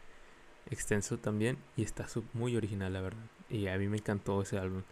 extenso 0.70 1.18
también 1.18 1.58
y 1.76 1.84
está 1.84 2.08
muy 2.34 2.56
original 2.56 2.94
la 2.94 3.02
verdad. 3.02 3.24
Y 3.50 3.68
a 3.68 3.78
mí 3.78 3.88
me 3.88 3.98
encantó 3.98 4.42
ese 4.42 4.58
álbum 4.58 4.84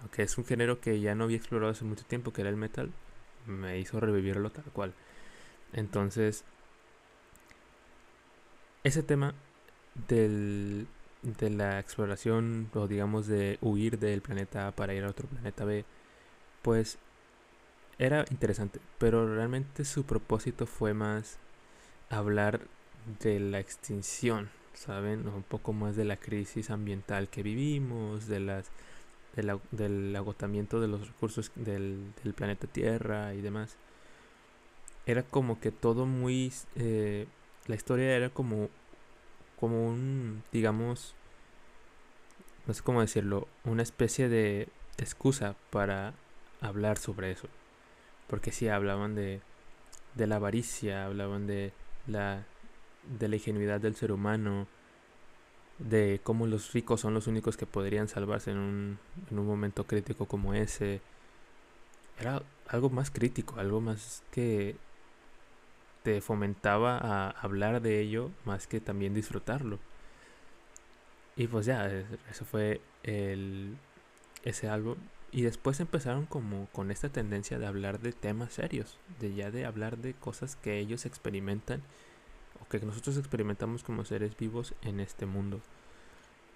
aunque 0.00 0.22
es 0.22 0.36
un 0.38 0.44
género 0.44 0.80
que 0.80 1.00
ya 1.00 1.14
no 1.14 1.24
había 1.24 1.36
explorado 1.36 1.72
hace 1.72 1.84
mucho 1.84 2.04
tiempo, 2.04 2.32
que 2.32 2.42
era 2.42 2.50
el 2.50 2.56
metal, 2.56 2.90
me 3.46 3.78
hizo 3.78 4.00
revivirlo 4.00 4.50
tal 4.50 4.64
cual. 4.72 4.94
Entonces, 5.72 6.44
ese 8.84 9.02
tema 9.02 9.34
del, 10.08 10.86
de 11.22 11.50
la 11.50 11.80
exploración 11.80 12.70
o 12.74 12.86
digamos 12.86 13.26
de 13.26 13.58
huir 13.60 13.98
del 13.98 14.20
planeta 14.22 14.68
A 14.68 14.72
para 14.72 14.94
ir 14.94 15.04
a 15.04 15.10
otro 15.10 15.28
planeta 15.28 15.64
B, 15.64 15.84
pues 16.62 16.98
era 17.98 18.24
interesante, 18.30 18.80
pero 18.98 19.34
realmente 19.34 19.84
su 19.84 20.04
propósito 20.04 20.66
fue 20.66 20.94
más 20.94 21.38
hablar 22.10 22.60
de 23.20 23.40
la 23.40 23.58
extinción, 23.58 24.50
¿saben? 24.74 25.26
Un 25.28 25.42
poco 25.42 25.72
más 25.72 25.96
de 25.96 26.04
la 26.04 26.16
crisis 26.16 26.70
ambiental 26.70 27.28
que 27.28 27.42
vivimos, 27.42 28.26
de 28.26 28.40
las 28.40 28.70
del, 29.36 30.16
agotamiento 30.16 30.80
de 30.80 30.88
los 30.88 31.06
recursos 31.06 31.52
del, 31.54 32.12
planeta 32.34 32.66
Tierra 32.66 33.34
y 33.34 33.40
demás. 33.40 33.76
Era 35.04 35.22
como 35.22 35.60
que 35.60 35.70
todo 35.70 36.06
muy... 36.06 36.52
Eh, 36.74 37.26
la 37.66 37.74
historia 37.74 38.16
era 38.16 38.30
como, 38.30 38.68
como 39.58 39.86
un, 39.86 40.42
digamos, 40.52 41.14
no 42.66 42.74
sé 42.74 42.82
cómo 42.82 43.00
decirlo, 43.00 43.46
una 43.64 43.82
especie 43.82 44.28
de 44.28 44.68
excusa 44.98 45.54
para 45.70 46.14
hablar 46.60 46.98
sobre 46.98 47.30
eso. 47.30 47.48
Porque 48.28 48.52
sí, 48.52 48.68
hablaban 48.68 49.14
de, 49.14 49.40
de 50.14 50.26
la 50.26 50.36
avaricia, 50.36 51.04
hablaban 51.04 51.46
de 51.46 51.72
la, 52.06 52.44
de 53.18 53.28
la 53.28 53.36
ingenuidad 53.36 53.80
del 53.80 53.94
ser 53.94 54.12
humano, 54.12 54.66
de 55.78 56.20
cómo 56.22 56.46
los 56.46 56.72
ricos 56.72 57.00
son 57.00 57.14
los 57.14 57.26
únicos 57.26 57.56
que 57.56 57.66
podrían 57.66 58.08
salvarse 58.08 58.50
en 58.50 58.58
un, 58.58 58.98
en 59.30 59.38
un 59.38 59.46
momento 59.46 59.84
crítico 59.84 60.26
como 60.26 60.54
ese. 60.54 61.00
Era 62.18 62.42
algo 62.68 62.90
más 62.90 63.10
crítico, 63.10 63.60
algo 63.60 63.80
más 63.80 64.22
que 64.30 64.76
te 66.02 66.20
fomentaba 66.20 66.98
a 66.98 67.30
hablar 67.30 67.82
de 67.82 68.00
ello 68.00 68.30
más 68.44 68.66
que 68.66 68.80
también 68.80 69.12
disfrutarlo. 69.12 69.78
Y 71.36 71.48
pues 71.48 71.66
ya, 71.66 71.86
eso 72.30 72.44
fue 72.44 72.80
el, 73.02 73.76
ese 74.44 74.68
álbum. 74.68 74.96
Y 75.32 75.42
después 75.42 75.80
empezaron 75.80 76.24
como 76.24 76.68
con 76.72 76.90
esta 76.90 77.08
tendencia 77.10 77.58
de 77.58 77.66
hablar 77.66 77.98
de 78.00 78.12
temas 78.12 78.54
serios, 78.54 78.98
de 79.20 79.34
ya 79.34 79.50
de 79.50 79.66
hablar 79.66 79.98
de 79.98 80.14
cosas 80.14 80.56
que 80.56 80.78
ellos 80.78 81.04
experimentan 81.04 81.82
que 82.68 82.80
nosotros 82.80 83.16
experimentamos 83.16 83.82
como 83.82 84.04
seres 84.04 84.36
vivos 84.36 84.74
en 84.82 85.00
este 85.00 85.26
mundo. 85.26 85.60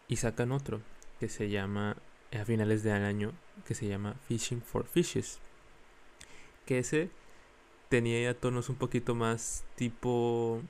Y 0.09 0.17
sacan 0.17 0.53
otro 0.53 0.81
que 1.19 1.29
se 1.29 1.51
llama, 1.51 1.97
a 2.33 2.45
finales 2.45 2.83
de 2.83 2.93
año, 2.93 3.33
que 3.67 3.75
se 3.75 3.87
llama 3.87 4.15
Fishing 4.27 4.63
for 4.63 4.87
Fishes. 4.87 5.39
Que 6.67 6.79
ese 6.79 7.11
tenía 7.89 8.23
ya 8.23 8.35
tonos 8.35 8.69
un 8.69 8.77
poquito 8.77 9.15
más 9.15 9.65
tipo... 9.77 10.63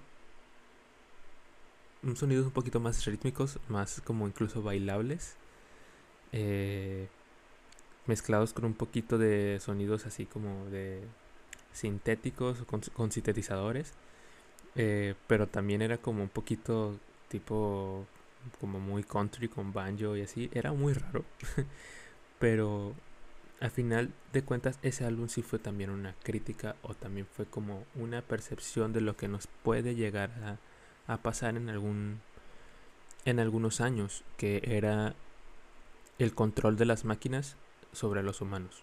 Sonidos 2.14 2.46
un 2.46 2.52
poquito 2.52 2.80
más 2.80 3.04
rítmicos, 3.04 3.58
más 3.68 4.00
como 4.00 4.26
incluso 4.26 4.62
bailables. 4.62 5.36
Eh, 6.32 7.08
mezclados 8.06 8.52
con 8.52 8.64
un 8.64 8.74
poquito 8.74 9.18
de 9.18 9.58
sonidos 9.60 10.06
así 10.06 10.24
como 10.24 10.66
de 10.70 11.02
sintéticos 11.72 12.64
con, 12.64 12.80
con 12.80 13.12
sintetizadores. 13.12 13.92
Eh, 14.82 15.14
pero 15.26 15.46
también 15.46 15.82
era 15.82 15.98
como 15.98 16.22
un 16.22 16.30
poquito 16.30 16.98
tipo 17.28 18.06
como 18.60 18.80
muy 18.80 19.04
country 19.04 19.48
con 19.48 19.74
banjo 19.74 20.16
y 20.16 20.22
así. 20.22 20.50
Era 20.54 20.72
muy 20.72 20.94
raro. 20.94 21.22
pero 22.38 22.94
al 23.60 23.70
final 23.70 24.10
de 24.32 24.42
cuentas 24.42 24.78
ese 24.82 25.04
álbum 25.04 25.28
sí 25.28 25.42
fue 25.42 25.58
también 25.58 25.90
una 25.90 26.14
crítica 26.22 26.76
o 26.82 26.94
también 26.94 27.26
fue 27.26 27.44
como 27.44 27.84
una 27.94 28.22
percepción 28.22 28.94
de 28.94 29.02
lo 29.02 29.18
que 29.18 29.28
nos 29.28 29.48
puede 29.48 29.94
llegar 29.94 30.30
a, 31.06 31.12
a 31.12 31.18
pasar 31.18 31.56
en 31.56 31.68
algún 31.68 32.20
en 33.26 33.38
algunos 33.38 33.82
años 33.82 34.24
que 34.38 34.62
era 34.64 35.14
el 36.18 36.34
control 36.34 36.76
de 36.78 36.86
las 36.86 37.04
máquinas 37.04 37.56
sobre 37.92 38.22
los 38.22 38.40
humanos 38.40 38.82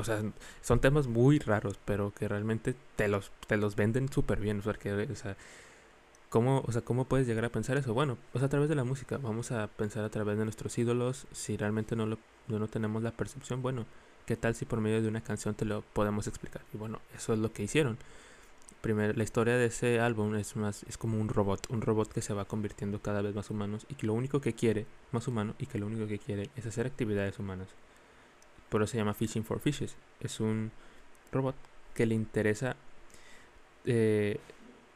o 0.00 0.04
sea, 0.04 0.22
son 0.62 0.80
temas 0.80 1.06
muy 1.06 1.38
raros, 1.38 1.78
pero 1.84 2.12
que 2.12 2.28
realmente 2.28 2.74
te 2.96 3.08
los, 3.08 3.30
te 3.46 3.56
los 3.56 3.76
venden 3.76 4.10
súper 4.12 4.40
bien. 4.40 4.60
O 4.60 4.62
sea, 4.62 4.74
que, 4.74 4.92
o 4.92 5.16
sea, 5.16 5.36
¿cómo, 6.28 6.62
o 6.66 6.72
sea, 6.72 6.82
¿cómo 6.82 7.04
puedes 7.04 7.26
llegar 7.26 7.44
a 7.44 7.50
pensar 7.50 7.76
eso? 7.76 7.94
Bueno, 7.94 8.18
pues 8.32 8.44
a 8.44 8.48
través 8.48 8.68
de 8.68 8.74
la 8.74 8.84
música. 8.84 9.18
Vamos 9.18 9.52
a 9.52 9.66
pensar 9.68 10.04
a 10.04 10.10
través 10.10 10.38
de 10.38 10.44
nuestros 10.44 10.76
ídolos. 10.78 11.26
Si 11.32 11.56
realmente 11.56 11.96
no, 11.96 12.06
lo, 12.06 12.18
no 12.48 12.68
tenemos 12.68 13.02
la 13.02 13.12
percepción, 13.12 13.62
bueno, 13.62 13.86
¿qué 14.26 14.36
tal 14.36 14.54
si 14.54 14.64
por 14.64 14.80
medio 14.80 15.02
de 15.02 15.08
una 15.08 15.22
canción 15.22 15.54
te 15.54 15.64
lo 15.64 15.82
podemos 15.82 16.26
explicar? 16.26 16.62
Y 16.74 16.76
bueno, 16.76 17.00
eso 17.14 17.32
es 17.32 17.38
lo 17.38 17.52
que 17.52 17.62
hicieron. 17.62 17.98
Primero, 18.82 19.14
la 19.14 19.24
historia 19.24 19.56
de 19.56 19.66
ese 19.66 20.00
álbum 20.00 20.36
es 20.36 20.54
más 20.54 20.84
es 20.84 20.98
como 20.98 21.18
un 21.18 21.28
robot, 21.28 21.66
un 21.70 21.82
robot 21.82 22.12
que 22.12 22.22
se 22.22 22.34
va 22.34 22.44
convirtiendo 22.44 23.00
cada 23.00 23.22
vez 23.22 23.34
más 23.34 23.50
humanos 23.50 23.86
y 23.88 23.94
que 23.94 24.06
lo 24.06 24.12
único 24.12 24.40
que 24.40 24.52
quiere, 24.52 24.86
más 25.12 25.26
humano, 25.26 25.54
y 25.58 25.66
que 25.66 25.78
lo 25.78 25.86
único 25.86 26.06
que 26.06 26.18
quiere 26.18 26.50
es 26.54 26.66
hacer 26.66 26.86
actividades 26.86 27.38
humanas 27.38 27.68
por 28.68 28.82
eso 28.82 28.92
se 28.92 28.98
llama 28.98 29.14
Fishing 29.14 29.44
for 29.44 29.60
Fishes. 29.60 29.96
Es 30.20 30.40
un 30.40 30.70
robot 31.32 31.56
que 31.94 32.06
le 32.06 32.14
interesa 32.14 32.76
eh, 33.84 34.38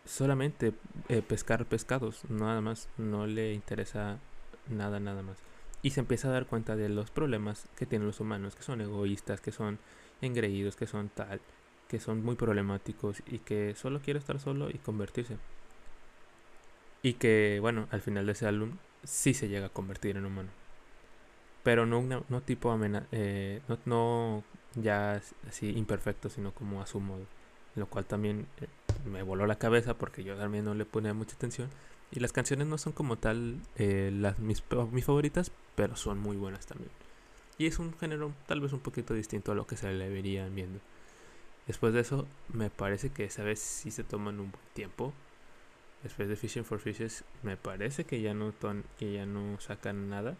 solamente 0.04 0.72
eh, 1.08 1.22
pescar 1.22 1.64
pescados, 1.66 2.22
nada 2.28 2.60
más, 2.60 2.88
no 2.98 3.26
le 3.26 3.54
interesa 3.54 4.18
nada, 4.68 5.00
nada 5.00 5.22
más. 5.22 5.38
Y 5.82 5.90
se 5.90 6.00
empieza 6.00 6.28
a 6.28 6.32
dar 6.32 6.46
cuenta 6.46 6.76
de 6.76 6.88
los 6.88 7.10
problemas 7.10 7.66
que 7.76 7.86
tienen 7.86 8.06
los 8.06 8.20
humanos, 8.20 8.54
que 8.54 8.62
son 8.62 8.80
egoístas, 8.80 9.40
que 9.40 9.52
son 9.52 9.78
engreídos, 10.20 10.76
que 10.76 10.86
son 10.86 11.08
tal, 11.08 11.40
que 11.88 12.00
son 12.00 12.22
muy 12.22 12.34
problemáticos 12.34 13.22
y 13.26 13.38
que 13.38 13.74
solo 13.74 14.00
quiere 14.00 14.18
estar 14.18 14.38
solo 14.40 14.68
y 14.70 14.78
convertirse. 14.78 15.38
Y 17.02 17.14
que, 17.14 17.58
bueno, 17.60 17.88
al 17.90 18.02
final 18.02 18.26
de 18.26 18.32
ese 18.32 18.46
álbum 18.46 18.76
sí 19.04 19.32
se 19.32 19.48
llega 19.48 19.66
a 19.66 19.70
convertir 19.70 20.16
en 20.16 20.26
humano 20.26 20.59
pero 21.62 21.86
no, 21.86 22.24
no 22.28 22.40
tipo 22.40 22.70
amena 22.70 23.06
eh, 23.12 23.60
no, 23.68 23.78
no, 23.84 24.44
ya 24.74 25.20
así 25.48 25.70
imperfecto, 25.70 26.28
sino 26.28 26.52
como 26.52 26.80
a 26.80 26.86
su 26.86 27.00
modo. 27.00 27.26
Lo 27.76 27.86
cual 27.86 28.04
también 28.06 28.46
eh, 28.60 28.66
me 29.08 29.22
voló 29.22 29.46
la 29.46 29.56
cabeza 29.56 29.94
porque 29.94 30.24
yo 30.24 30.36
también 30.36 30.64
no 30.64 30.74
le 30.74 30.84
ponía 30.84 31.14
mucha 31.14 31.36
atención. 31.36 31.68
Y 32.10 32.20
las 32.20 32.32
canciones 32.32 32.66
no 32.66 32.78
son 32.78 32.92
como 32.92 33.16
tal 33.16 33.60
eh, 33.76 34.10
las, 34.12 34.38
mis, 34.38 34.64
mis 34.90 35.04
favoritas, 35.04 35.52
pero 35.76 35.96
son 35.96 36.18
muy 36.18 36.36
buenas 36.36 36.66
también. 36.66 36.90
Y 37.58 37.66
es 37.66 37.78
un 37.78 37.96
género 37.98 38.32
tal 38.46 38.60
vez 38.60 38.72
un 38.72 38.80
poquito 38.80 39.14
distinto 39.14 39.52
a 39.52 39.54
lo 39.54 39.66
que 39.66 39.76
se 39.76 39.92
le 39.92 40.08
verían 40.08 40.54
viendo. 40.54 40.80
Después 41.66 41.92
de 41.92 42.00
eso, 42.00 42.26
me 42.52 42.70
parece 42.70 43.10
que 43.10 43.24
esa 43.24 43.44
vez 43.44 43.60
sí 43.60 43.90
se 43.90 44.02
toman 44.02 44.40
un 44.40 44.50
buen 44.50 44.64
tiempo. 44.72 45.12
Después 46.02 46.28
de 46.28 46.36
Fishing 46.36 46.64
for 46.64 46.80
Fishes, 46.80 47.24
me 47.42 47.56
parece 47.56 48.04
que 48.04 48.22
ya 48.22 48.34
no, 48.34 48.52
que 48.98 49.12
ya 49.12 49.26
no 49.26 49.60
sacan 49.60 50.08
nada 50.08 50.36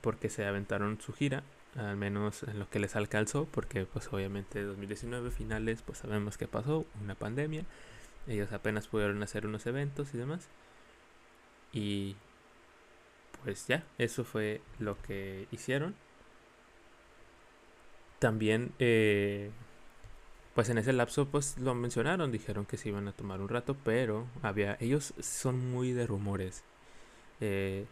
porque 0.00 0.28
se 0.28 0.46
aventaron 0.46 1.00
su 1.00 1.12
gira, 1.12 1.42
al 1.76 1.96
menos 1.96 2.42
en 2.44 2.58
lo 2.58 2.68
que 2.68 2.80
les 2.80 2.96
alcanzó, 2.96 3.46
porque 3.46 3.86
pues 3.86 4.12
obviamente 4.12 4.62
2019 4.62 5.30
finales 5.30 5.82
pues 5.82 5.98
sabemos 5.98 6.36
que 6.38 6.48
pasó, 6.48 6.86
una 7.02 7.14
pandemia, 7.14 7.64
ellos 8.26 8.52
apenas 8.52 8.88
pudieron 8.88 9.22
hacer 9.22 9.46
unos 9.46 9.66
eventos 9.66 10.14
y 10.14 10.18
demás. 10.18 10.48
Y 11.72 12.16
pues 13.44 13.66
ya, 13.66 13.84
eso 13.98 14.24
fue 14.24 14.60
lo 14.78 15.00
que 15.02 15.46
hicieron. 15.50 15.94
También, 18.18 18.72
eh, 18.78 19.50
pues 20.54 20.68
en 20.68 20.78
ese 20.78 20.92
lapso, 20.92 21.26
pues 21.28 21.56
lo 21.58 21.74
mencionaron, 21.74 22.30
dijeron 22.32 22.66
que 22.66 22.76
se 22.76 22.90
iban 22.90 23.08
a 23.08 23.12
tomar 23.12 23.40
un 23.40 23.48
rato, 23.48 23.76
pero 23.82 24.26
había, 24.42 24.76
ellos 24.80 25.14
son 25.20 25.70
muy 25.70 25.92
de 25.92 26.06
rumores. 26.06 26.62
Eh, 27.40 27.86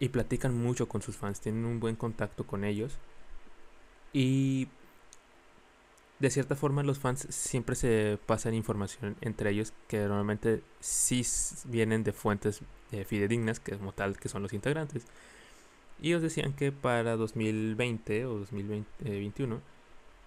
y 0.00 0.08
platican 0.10 0.56
mucho 0.56 0.88
con 0.88 1.02
sus 1.02 1.16
fans, 1.16 1.40
tienen 1.40 1.64
un 1.64 1.80
buen 1.80 1.96
contacto 1.96 2.46
con 2.46 2.64
ellos. 2.64 2.98
Y 4.12 4.68
de 6.18 6.30
cierta 6.30 6.56
forma 6.56 6.82
los 6.82 6.98
fans 6.98 7.26
siempre 7.30 7.76
se 7.76 8.18
pasan 8.26 8.54
información 8.54 9.16
entre 9.20 9.50
ellos 9.50 9.72
que 9.86 10.00
normalmente 10.00 10.62
sí 10.80 11.24
vienen 11.66 12.02
de 12.04 12.12
fuentes 12.12 12.60
eh, 12.92 13.04
fidedignas, 13.04 13.60
que 13.60 13.76
como 13.76 13.92
tal 13.92 14.18
que 14.18 14.28
son 14.28 14.42
los 14.42 14.52
integrantes. 14.52 15.04
Y 16.00 16.08
ellos 16.08 16.22
decían 16.22 16.52
que 16.54 16.72
para 16.72 17.16
2020 17.16 18.26
o 18.26 18.38
2021 18.38 19.60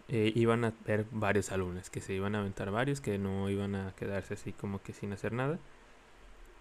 eh, 0.09 0.31
iban 0.35 0.65
a 0.65 0.73
ver 0.85 1.05
varios 1.11 1.51
álbumes, 1.51 1.89
que 1.89 2.01
se 2.01 2.13
iban 2.13 2.35
a 2.35 2.39
aventar 2.39 2.71
varios, 2.71 2.99
que 3.01 3.17
no 3.17 3.49
iban 3.49 3.75
a 3.75 3.93
quedarse 3.95 4.33
así 4.33 4.51
como 4.53 4.81
que 4.81 4.93
sin 4.93 5.13
hacer 5.13 5.33
nada. 5.33 5.59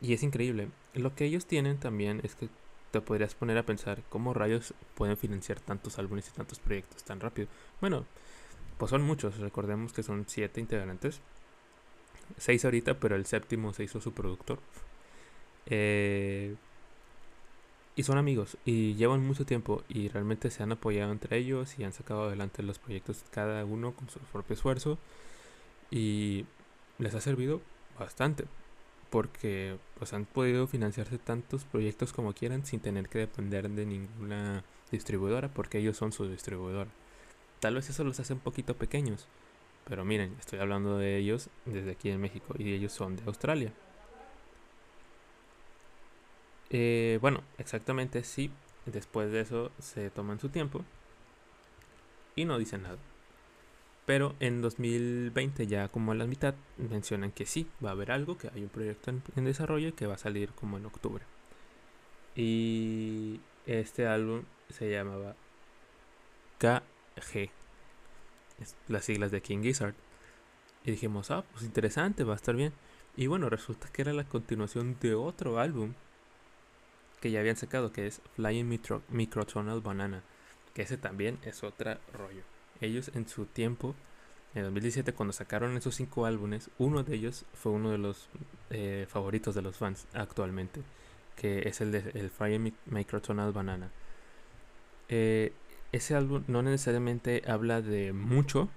Y 0.01 0.15
es 0.15 0.23
increíble. 0.23 0.69
Lo 0.95 1.15
que 1.15 1.25
ellos 1.27 1.47
tienen 1.47 1.79
también 1.79 2.21
es 2.25 2.35
que 2.35 2.49
te 2.91 3.01
podrías 3.01 3.35
poner 3.35 3.59
a 3.59 3.65
pensar 3.65 4.03
cómo 4.09 4.35
rayos 4.35 4.75
pueden 4.95 5.17
financiar 5.17 5.61
tantos 5.61 5.99
álbumes 5.99 6.29
y 6.29 6.33
tantos 6.33 6.59
proyectos 6.59 7.05
tan 7.05 7.21
rápido. 7.21 7.49
Bueno, 7.81 8.05
pues 8.79 8.91
son 8.91 9.03
muchos, 9.03 9.39
recordemos 9.39 9.93
que 9.93 10.03
son 10.03 10.25
siete 10.27 10.61
integrantes. 10.61 11.21
Seis 12.37 12.65
ahorita, 12.65 12.95
pero 12.95 13.17
el 13.17 13.27
séptimo 13.27 13.73
se 13.73 13.85
hizo 13.85 14.01
su 14.01 14.13
productor. 14.13 14.61
Eh, 15.67 16.55
y 17.97 18.03
son 18.03 18.19
amigos 18.19 18.57
y 18.65 18.95
llevan 18.95 19.27
mucho 19.27 19.45
tiempo 19.45 19.83
y 19.89 20.09
realmente 20.09 20.51
se 20.51 20.63
han 20.63 20.73
apoyado 20.73 21.13
entre 21.13 21.37
ellos 21.37 21.79
y 21.79 21.85
han 21.85 21.93
sacado 21.93 22.25
adelante 22.25 22.63
los 22.63 22.79
proyectos 22.79 23.25
cada 23.31 23.65
uno 23.65 23.93
con 23.93 24.09
su 24.09 24.19
propio 24.21 24.55
esfuerzo 24.55 24.99
y 25.91 26.47
les 26.99 27.15
ha 27.15 27.21
servido 27.21 27.61
bastante 27.99 28.47
porque 29.11 29.77
pues 29.99 30.13
han 30.13 30.25
podido 30.25 30.67
financiarse 30.67 31.19
tantos 31.19 31.65
proyectos 31.65 32.13
como 32.13 32.33
quieran 32.33 32.65
sin 32.65 32.81
tener 32.81 33.09
que 33.09 33.19
depender 33.19 33.69
de 33.69 33.85
ninguna 33.87 34.65
distribuidora 34.91 35.49
porque 35.49 35.79
ellos 35.79 35.97
son 35.97 36.13
su 36.13 36.29
distribuidora. 36.29 36.91
Tal 37.61 37.75
vez 37.75 37.91
eso 37.91 38.05
los 38.05 38.19
hace 38.21 38.33
un 38.33 38.41
poquito 38.41 38.75
pequeños, 38.77 39.27
pero 39.85 40.05
miren, 40.05 40.35
estoy 40.39 40.61
hablando 40.61 40.97
de 40.97 41.19
ellos 41.19 41.51
desde 41.67 41.91
aquí 41.93 42.11
en 42.11 42.21
México 42.21 42.55
y 42.59 42.73
ellos 42.73 42.93
son 42.93 43.17
de 43.17 43.23
Australia. 43.27 43.73
Eh, 46.71 47.19
bueno, 47.21 47.43
exactamente 47.59 48.23
sí. 48.23 48.51
Después 48.87 49.31
de 49.31 49.41
eso 49.41 49.71
se 49.79 50.09
toman 50.11 50.41
su 50.41 50.49
tiempo 50.49 50.83
y 52.35 52.45
no 52.45 52.59
dicen 52.59 52.83
nada. 52.83 52.99
Pero 54.11 54.35
en 54.41 54.61
2020, 54.61 55.69
ya 55.69 55.87
como 55.87 56.11
a 56.11 56.17
la 56.17 56.27
mitad, 56.27 56.57
mencionan 56.79 57.31
que 57.31 57.47
sí, 57.47 57.69
va 57.85 57.91
a 57.91 57.93
haber 57.93 58.11
algo, 58.11 58.37
que 58.37 58.51
hay 58.53 58.65
un 58.65 58.69
proyecto 58.69 59.13
en, 59.37 59.45
desarrollo 59.45 59.95
que 59.95 60.09
va 60.09 60.15
a 60.15 60.19
salir 60.19 60.51
como 60.51 60.79
en 60.79 60.87
octubre. 60.87 61.25
Y 62.35 63.41
este 63.67 64.09
álbum 64.09 64.43
se 64.69 64.91
llamaba 64.91 65.37
KG, 66.59 67.51
las 68.89 69.05
siglas 69.05 69.31
de 69.31 69.43
King 69.43 69.63
Gizzard. 69.63 69.95
Y 70.85 70.91
dijimos, 70.91 71.31
ah, 71.31 71.45
pues 71.53 71.63
interesante, 71.63 72.25
va 72.25 72.33
a 72.33 72.37
estar 72.37 72.57
bien. 72.57 72.73
Y 73.17 73.29
bueno, 73.29 73.49
resulta 73.49 73.91
que 73.93 74.03
era 74.03 74.13
la 74.13 74.25
continuación 74.25 74.97
de 75.01 75.15
otro 75.15 75.61
álbum 75.61 75.95
que 77.21 77.31
ya 77.31 77.39
habían 77.39 77.55
sacado, 77.55 77.93
que 77.93 78.09
es 78.09 78.23
Flying 78.35 78.69
Micro 78.69 79.03
Microtonal 79.09 79.81
Banana. 79.81 80.25
Que 80.75 80.83
ese 80.83 80.97
también 80.97 81.39
es 81.45 81.63
otro 81.63 81.97
rollo 82.13 82.43
ellos 82.81 83.11
en 83.15 83.29
su 83.29 83.47
tiempo, 83.47 83.95
en 84.55 84.65
2017, 84.65 85.13
cuando 85.13 85.33
sacaron 85.33 85.77
esos 85.77 85.95
cinco 85.95 86.27
álbumes, 86.27 86.71
uno 86.79 87.03
de 87.03 87.15
ellos 87.15 87.45
fue 87.55 87.73
uno 87.73 87.91
de 87.91 87.99
los 87.99 88.29
eh, 88.71 89.07
favoritos 89.09 89.55
de 89.55 89.63
los 89.63 89.77
fans 89.77 90.07
actualmente, 90.13 90.83
que 91.37 91.69
es 91.69 91.81
el 91.81 91.93
de 91.93 92.11
el 92.15 92.31
Fire 92.31 92.61
Microtonal 92.87 93.53
Banana. 93.53 93.91
Eh, 95.09 95.53
ese 95.93 96.15
álbum 96.15 96.45
no 96.47 96.63
necesariamente 96.63 97.43
habla 97.47 97.83
de 97.83 98.13
mucho, 98.13 98.69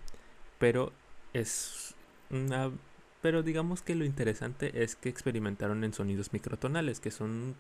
pero 0.60 0.92
es 1.34 1.96
una 2.30 2.72
pero 3.22 3.42
digamos 3.42 3.82
que 3.82 3.96
lo 3.96 4.04
interesante 4.04 4.84
es 4.84 4.96
que 4.98 5.10
experimentaron 5.10 5.84
en 5.86 5.94
sonidos 5.94 6.34
microtonales, 6.34 7.00
que 7.00 7.12
son 7.12 7.56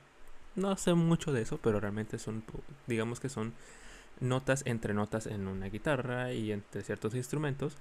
no 0.55 0.75
sé 0.77 0.93
mucho 0.93 1.31
de 1.31 1.41
eso, 1.41 1.57
pero 1.61 1.79
realmente 1.79 2.19
son 2.19 2.43
digamos 2.87 3.19
que 3.19 3.29
son 3.29 3.53
notas 4.19 4.63
entre 4.65 4.93
notas 4.93 5.27
en 5.27 5.47
una 5.47 5.67
guitarra 5.67 6.33
y 6.33 6.51
entre 6.51 6.83
ciertos 6.83 7.15
instrumentos. 7.15 7.75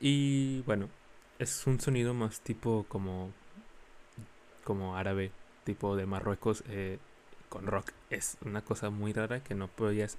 Y 0.00 0.62
bueno, 0.62 0.88
es 1.38 1.66
un 1.66 1.80
sonido 1.80 2.14
más 2.14 2.40
tipo 2.40 2.86
como, 2.88 3.32
como 4.64 4.96
árabe, 4.96 5.32
tipo 5.64 5.96
de 5.96 6.06
Marruecos, 6.06 6.64
eh, 6.68 6.98
con 7.48 7.66
rock. 7.66 7.92
Es 8.10 8.36
una 8.44 8.62
cosa 8.62 8.90
muy 8.90 9.12
rara 9.12 9.42
que 9.42 9.54
no 9.54 9.68
podrías, 9.68 10.18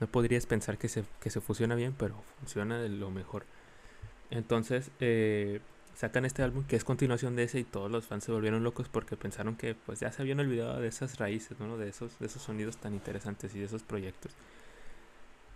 no 0.00 0.06
podrías 0.06 0.46
pensar 0.46 0.78
que 0.78 0.88
se, 0.88 1.04
que 1.20 1.30
se 1.30 1.40
fusiona 1.40 1.74
bien, 1.74 1.94
pero 1.98 2.14
funciona 2.38 2.78
de 2.78 2.88
lo 2.88 3.10
mejor. 3.10 3.44
Entonces, 4.30 4.90
eh, 5.00 5.60
sacan 5.98 6.24
este 6.24 6.42
álbum 6.44 6.64
que 6.64 6.76
es 6.76 6.84
continuación 6.84 7.34
de 7.34 7.42
ese 7.44 7.58
y 7.58 7.64
todos 7.64 7.90
los 7.90 8.06
fans 8.06 8.22
se 8.22 8.30
volvieron 8.30 8.62
locos 8.62 8.88
porque 8.88 9.16
pensaron 9.16 9.56
que 9.56 9.74
pues 9.74 9.98
ya 9.98 10.12
se 10.12 10.22
habían 10.22 10.38
olvidado 10.38 10.80
de 10.80 10.86
esas 10.86 11.18
raíces, 11.18 11.58
¿no? 11.58 11.76
De 11.76 11.88
esos, 11.88 12.18
de 12.20 12.26
esos 12.26 12.42
sonidos 12.42 12.76
tan 12.76 12.94
interesantes 12.94 13.54
y 13.56 13.58
de 13.58 13.64
esos 13.64 13.82
proyectos. 13.82 14.32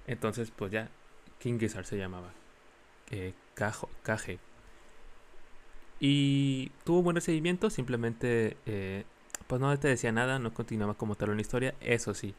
Entonces, 0.06 0.50
pues 0.50 0.72
ya, 0.72 0.88
King 1.38 1.58
Gizzard 1.58 1.84
se 1.84 1.96
llamaba. 1.96 2.32
Eh, 3.10 3.34
Kage. 3.54 4.38
Y 6.00 6.70
tuvo 6.84 7.02
buen 7.02 7.14
recibimiento, 7.14 7.70
simplemente 7.70 8.56
eh, 8.66 9.04
pues 9.46 9.60
no 9.60 9.78
te 9.78 9.88
decía 9.88 10.10
nada, 10.12 10.38
no 10.38 10.52
continuaba 10.52 10.94
como 10.94 11.14
tal 11.14 11.30
una 11.30 11.40
historia. 11.40 11.74
Eso 11.80 12.14
sí, 12.14 12.34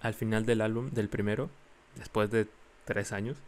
al 0.00 0.14
final 0.14 0.44
del 0.44 0.60
álbum, 0.60 0.90
del 0.90 1.08
primero, 1.08 1.48
después 1.96 2.30
de 2.30 2.46
tres 2.84 3.12
años, 3.12 3.38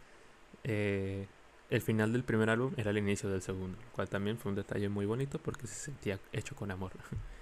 eh, 0.63 1.27
el 1.69 1.81
final 1.81 2.13
del 2.13 2.23
primer 2.23 2.49
álbum 2.49 2.73
era 2.77 2.89
el 2.89 2.97
inicio 2.97 3.29
del 3.29 3.41
segundo, 3.41 3.77
lo 3.77 3.91
cual 3.91 4.09
también 4.09 4.37
fue 4.37 4.49
un 4.49 4.55
detalle 4.55 4.89
muy 4.89 5.05
bonito 5.05 5.37
porque 5.39 5.67
se 5.67 5.75
sentía 5.75 6.19
hecho 6.33 6.55
con 6.55 6.71
amor. 6.71 6.91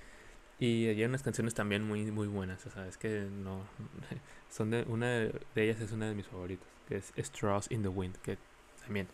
y 0.60 0.88
hay 0.88 1.04
unas 1.04 1.24
canciones 1.24 1.54
también 1.54 1.84
muy 1.84 2.12
muy 2.12 2.28
buenas, 2.28 2.66
o 2.66 2.70
sea, 2.72 2.88
es 2.88 2.98
que 2.98 3.28
no 3.32 3.62
son 4.50 4.72
de 4.72 4.84
una 4.88 5.08
de 5.08 5.34
ellas 5.56 5.80
es 5.82 5.92
una 5.92 6.08
de 6.08 6.16
mis 6.16 6.28
favoritas, 6.28 6.68
que 6.88 6.98
es 6.98 7.14
Straws 7.18 7.72
in 7.72 7.82
the 7.84 7.90
Wind, 7.90 8.16
que 8.18 8.38
también 8.84 9.08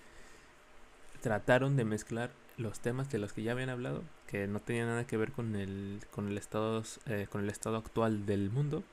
trataron 1.22 1.76
de 1.76 1.86
mezclar 1.86 2.32
los 2.58 2.80
temas 2.80 3.10
de 3.10 3.18
los 3.18 3.34
que 3.34 3.44
ya 3.44 3.54
habían 3.54 3.70
hablado, 3.70 4.04
que 4.28 4.48
no 4.48 4.60
tenían 4.60 4.88
nada 4.88 5.08
que 5.08 5.18
ver 5.18 5.32
con 5.32 5.56
el 5.56 6.00
con 6.12 6.28
el 6.28 6.38
estado 6.38 6.84
eh, 7.08 7.28
con 7.30 7.42
el 7.42 7.50
estado 7.50 7.78
actual 7.78 8.26
del 8.26 8.50
mundo 8.52 8.84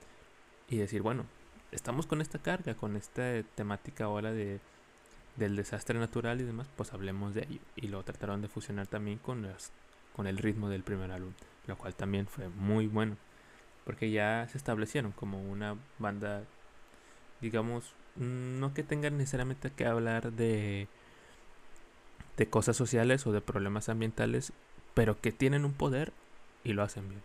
y 0.68 0.76
decir, 0.76 1.02
bueno, 1.02 1.26
estamos 1.72 2.06
con 2.06 2.20
esta 2.20 2.38
carga, 2.38 2.74
con 2.74 2.96
esta 2.96 3.42
temática 3.54 4.04
ahora 4.04 4.32
de 4.32 4.60
del 5.36 5.56
desastre 5.56 5.98
natural 5.98 6.40
y 6.40 6.44
demás, 6.44 6.68
pues 6.76 6.92
hablemos 6.92 7.34
de 7.34 7.42
ello. 7.48 7.60
Y 7.76 7.88
lo 7.88 8.02
trataron 8.04 8.42
de 8.42 8.48
fusionar 8.48 8.86
también 8.86 9.18
con, 9.18 9.46
con 10.14 10.26
el 10.26 10.38
ritmo 10.38 10.68
del 10.68 10.82
primer 10.82 11.10
álbum, 11.10 11.32
lo 11.66 11.76
cual 11.76 11.94
también 11.94 12.26
fue 12.26 12.48
muy 12.48 12.86
bueno, 12.86 13.16
porque 13.84 14.10
ya 14.10 14.46
se 14.50 14.58
establecieron 14.58 15.12
como 15.12 15.40
una 15.42 15.76
banda, 15.98 16.44
digamos, 17.40 17.94
no 18.16 18.74
que 18.74 18.82
tengan 18.82 19.16
necesariamente 19.16 19.70
que 19.70 19.86
hablar 19.86 20.32
de, 20.32 20.88
de 22.36 22.48
cosas 22.48 22.76
sociales 22.76 23.26
o 23.26 23.32
de 23.32 23.40
problemas 23.40 23.88
ambientales, 23.88 24.52
pero 24.94 25.20
que 25.20 25.32
tienen 25.32 25.64
un 25.64 25.72
poder 25.72 26.12
y 26.64 26.72
lo 26.72 26.82
hacen 26.82 27.08
bien. 27.08 27.22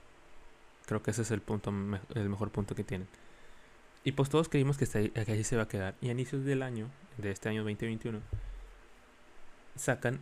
Creo 0.86 1.02
que 1.02 1.12
ese 1.12 1.24
es 1.24 1.32
el 1.32 1.41
punto, 1.41 1.71
el 2.13 2.30
mejor 2.30 2.52
punto 2.52 2.76
que 2.76 2.84
tienen. 2.84 3.08
Y 4.04 4.12
pues 4.12 4.30
todos 4.30 4.50
creímos 4.50 4.78
que, 4.78 4.86
que 4.86 5.32
ahí 5.32 5.43
se 5.43 5.58
va 5.58 5.63
a 5.63 5.67
quedar. 5.67 5.95
Y 6.00 6.10
a 6.10 6.12
inicios 6.12 6.45
del 6.45 6.62
año, 6.62 6.89
de 7.17 7.32
este 7.32 7.50
año 7.50 7.63
2021, 7.63 8.21
sacan 9.76 10.19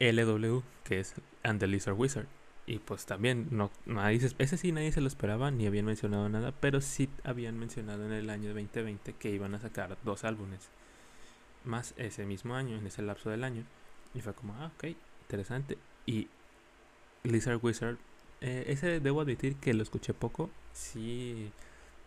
LW, 0.00 0.62
que 0.84 1.00
es 1.00 1.14
And 1.42 1.60
the 1.60 1.66
Lizard 1.66 1.94
Wizard. 1.98 2.26
Y 2.66 2.78
pues 2.78 3.04
también, 3.04 3.48
no, 3.50 3.70
nadie 3.84 4.20
ese 4.38 4.56
sí 4.56 4.72
nadie 4.72 4.90
se 4.92 5.02
lo 5.02 5.08
esperaba, 5.08 5.50
ni 5.50 5.66
habían 5.66 5.84
mencionado 5.84 6.28
nada, 6.28 6.52
pero 6.52 6.80
sí 6.80 7.10
habían 7.22 7.58
mencionado 7.58 8.06
en 8.06 8.12
el 8.12 8.30
año 8.30 8.54
2020 8.54 9.12
que 9.14 9.30
iban 9.30 9.54
a 9.54 9.60
sacar 9.60 9.98
dos 10.02 10.24
álbumes. 10.24 10.70
Más 11.64 11.94
ese 11.96 12.26
mismo 12.26 12.54
año, 12.54 12.76
en 12.76 12.86
ese 12.86 13.02
lapso 13.02 13.30
del 13.30 13.44
año. 13.44 13.64
Y 14.14 14.20
fue 14.20 14.34
como, 14.34 14.54
ah, 14.54 14.70
ok, 14.76 14.96
interesante. 15.22 15.78
Y 16.06 16.28
Lizard 17.22 17.58
Wizard, 17.62 17.96
eh, 18.40 18.64
ese 18.68 19.00
debo 19.00 19.20
admitir 19.20 19.56
que 19.56 19.74
lo 19.74 19.82
escuché 19.82 20.14
poco. 20.14 20.50
Sí 20.72 21.52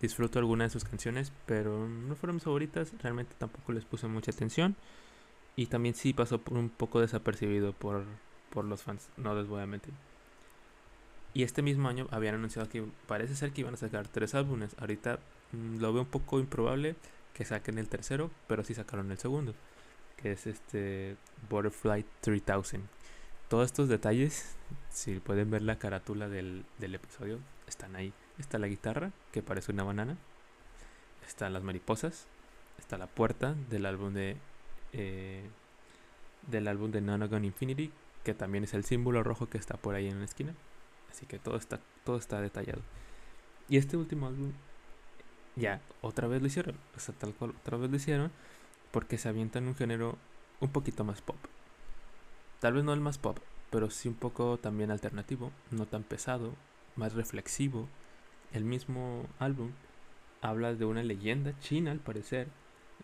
Disfruto 0.02 0.38
algunas 0.38 0.68
de 0.68 0.80
sus 0.80 0.88
canciones, 0.88 1.34
pero 1.48 1.88
no 1.88 2.16
fueron 2.16 2.36
mis 2.36 2.44
favoritas. 2.44 2.94
Realmente 3.02 3.34
tampoco 3.38 3.72
les 3.72 3.84
puse 3.84 4.08
mucha 4.08 4.32
atención. 4.32 4.76
Y 5.58 5.66
también 5.66 5.96
sí 5.96 6.14
pasó 6.14 6.40
por 6.40 6.58
un 6.58 6.70
poco 6.70 7.02
desapercibido 7.02 7.74
por, 7.74 8.06
por 8.52 8.64
los 8.64 8.84
fans, 8.84 9.10
no 9.18 9.36
les 9.36 9.48
voy 9.48 9.62
a 9.62 9.66
mentir. 9.66 9.94
Y 11.34 11.44
este 11.44 11.62
mismo 11.62 11.90
año 11.90 12.08
habían 12.12 12.36
anunciado 12.36 12.70
que 12.70 12.86
parece 13.06 13.36
ser 13.36 13.52
que 13.52 13.62
iban 13.62 13.74
a 13.74 13.78
sacar 13.78 14.08
tres 14.08 14.34
álbumes. 14.34 14.76
Ahorita 14.80 15.20
mm, 15.52 15.80
lo 15.80 15.92
veo 15.94 16.04
un 16.04 16.08
poco 16.08 16.40
improbable 16.40 16.96
que 17.34 17.46
saquen 17.46 17.78
el 17.78 17.90
tercero, 17.90 18.32
pero 18.48 18.64
sí 18.64 18.74
sacaron 18.74 19.12
el 19.12 19.18
segundo, 19.18 19.54
que 20.16 20.32
es 20.32 20.48
este 20.48 21.18
Butterfly 21.50 22.06
3000. 22.22 22.82
Todos 23.50 23.66
estos 23.66 23.88
detalles, 23.88 24.56
si 24.90 25.20
pueden 25.20 25.52
ver 25.52 25.62
la 25.62 25.78
carátula 25.78 26.28
del, 26.28 26.66
del 26.80 26.96
episodio, 26.96 27.40
están 27.68 27.96
ahí. 27.96 28.14
Está 28.40 28.58
la 28.58 28.68
guitarra, 28.68 29.12
que 29.32 29.44
parece 29.44 29.72
una 29.72 29.84
banana. 29.84 30.18
Están 31.28 31.54
las 31.54 31.64
mariposas. 31.64 32.28
Está 32.80 32.98
la 32.98 33.08
puerta 33.08 33.56
del 33.70 33.86
álbum 33.86 34.14
de. 34.14 34.38
Eh, 34.94 35.50
del 36.48 36.68
álbum 36.68 36.92
de 36.92 37.02
Nonagon 37.02 37.46
Infinity, 37.46 37.92
que 38.24 38.34
también 38.34 38.64
es 38.64 38.74
el 38.74 38.86
símbolo 38.86 39.24
rojo 39.24 39.50
que 39.50 39.58
está 39.58 39.78
por 39.78 39.96
ahí 39.96 40.08
en 40.08 40.20
la 40.20 40.26
esquina. 40.26 40.54
Así 41.10 41.26
que 41.26 41.40
todo 41.40 41.58
está, 41.58 41.80
todo 42.04 42.18
está 42.18 42.42
detallado. 42.42 42.82
Y 43.70 43.78
este 43.78 43.98
último 43.98 44.28
álbum, 44.28 44.54
ya, 45.56 45.82
otra 46.02 46.28
vez 46.28 46.42
lo 46.42 46.48
hicieron. 46.48 46.78
O 46.96 47.00
sea, 47.00 47.14
tal 47.16 47.34
cual, 47.34 47.54
otra 47.60 47.78
vez 47.78 47.90
lo 47.90 47.98
hicieron. 47.98 48.32
Porque 48.92 49.18
se 49.18 49.30
avientan 49.30 49.68
un 49.68 49.76
género 49.76 50.18
un 50.60 50.70
poquito 50.70 51.04
más 51.04 51.22
pop. 51.22 51.38
Tal 52.60 52.74
vez 52.74 52.84
no 52.84 52.94
el 52.94 53.02
más 53.02 53.18
pop, 53.18 53.40
pero 53.70 53.90
sí 53.90 54.08
un 54.08 54.16
poco 54.16 54.58
también 54.58 54.90
alternativo, 54.92 55.52
no 55.72 55.86
tan 55.86 56.04
pesado, 56.04 56.54
más 56.96 57.14
reflexivo. 57.14 57.88
El 58.54 58.64
mismo 58.64 59.26
álbum 59.40 59.72
habla 60.42 60.74
de 60.74 60.86
una 60.86 61.04
leyenda 61.04 61.58
china, 61.60 61.92
al 61.92 62.00
parecer, 62.00 62.48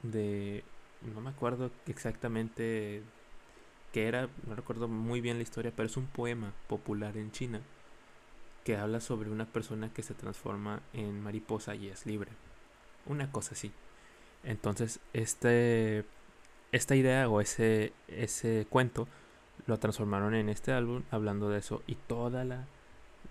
de... 0.02 0.64
no 1.14 1.22
me 1.22 1.30
acuerdo 1.30 1.72
exactamente 1.88 3.02
qué 3.92 4.08
era, 4.08 4.30
no 4.48 4.56
recuerdo 4.56 4.88
muy 4.88 5.22
bien 5.22 5.38
la 5.38 5.44
historia, 5.44 5.72
pero 5.76 5.88
es 5.88 5.98
un 5.98 6.08
poema 6.08 6.54
popular 6.68 7.18
en 7.18 7.32
China 7.32 7.62
que 8.64 8.78
habla 8.78 9.02
sobre 9.02 9.30
una 9.30 9.46
persona 9.46 9.94
que 9.94 10.04
se 10.04 10.14
transforma 10.14 10.82
en 10.94 11.22
mariposa 11.22 11.76
y 11.76 11.90
es 11.90 12.06
libre. 12.06 12.32
Una 13.06 13.32
cosa 13.32 13.54
así. 13.54 13.72
Entonces, 14.44 15.00
este, 15.12 16.06
esta 16.72 16.96
idea 16.96 17.28
o 17.30 17.42
ese, 17.42 17.94
ese 18.08 18.66
cuento 18.70 19.08
lo 19.68 19.78
transformaron 19.80 20.34
en 20.34 20.50
este 20.50 20.72
álbum 20.72 21.04
hablando 21.12 21.50
de 21.50 21.60
eso 21.60 21.84
y 21.88 21.96
toda 21.96 22.46
la 22.46 22.66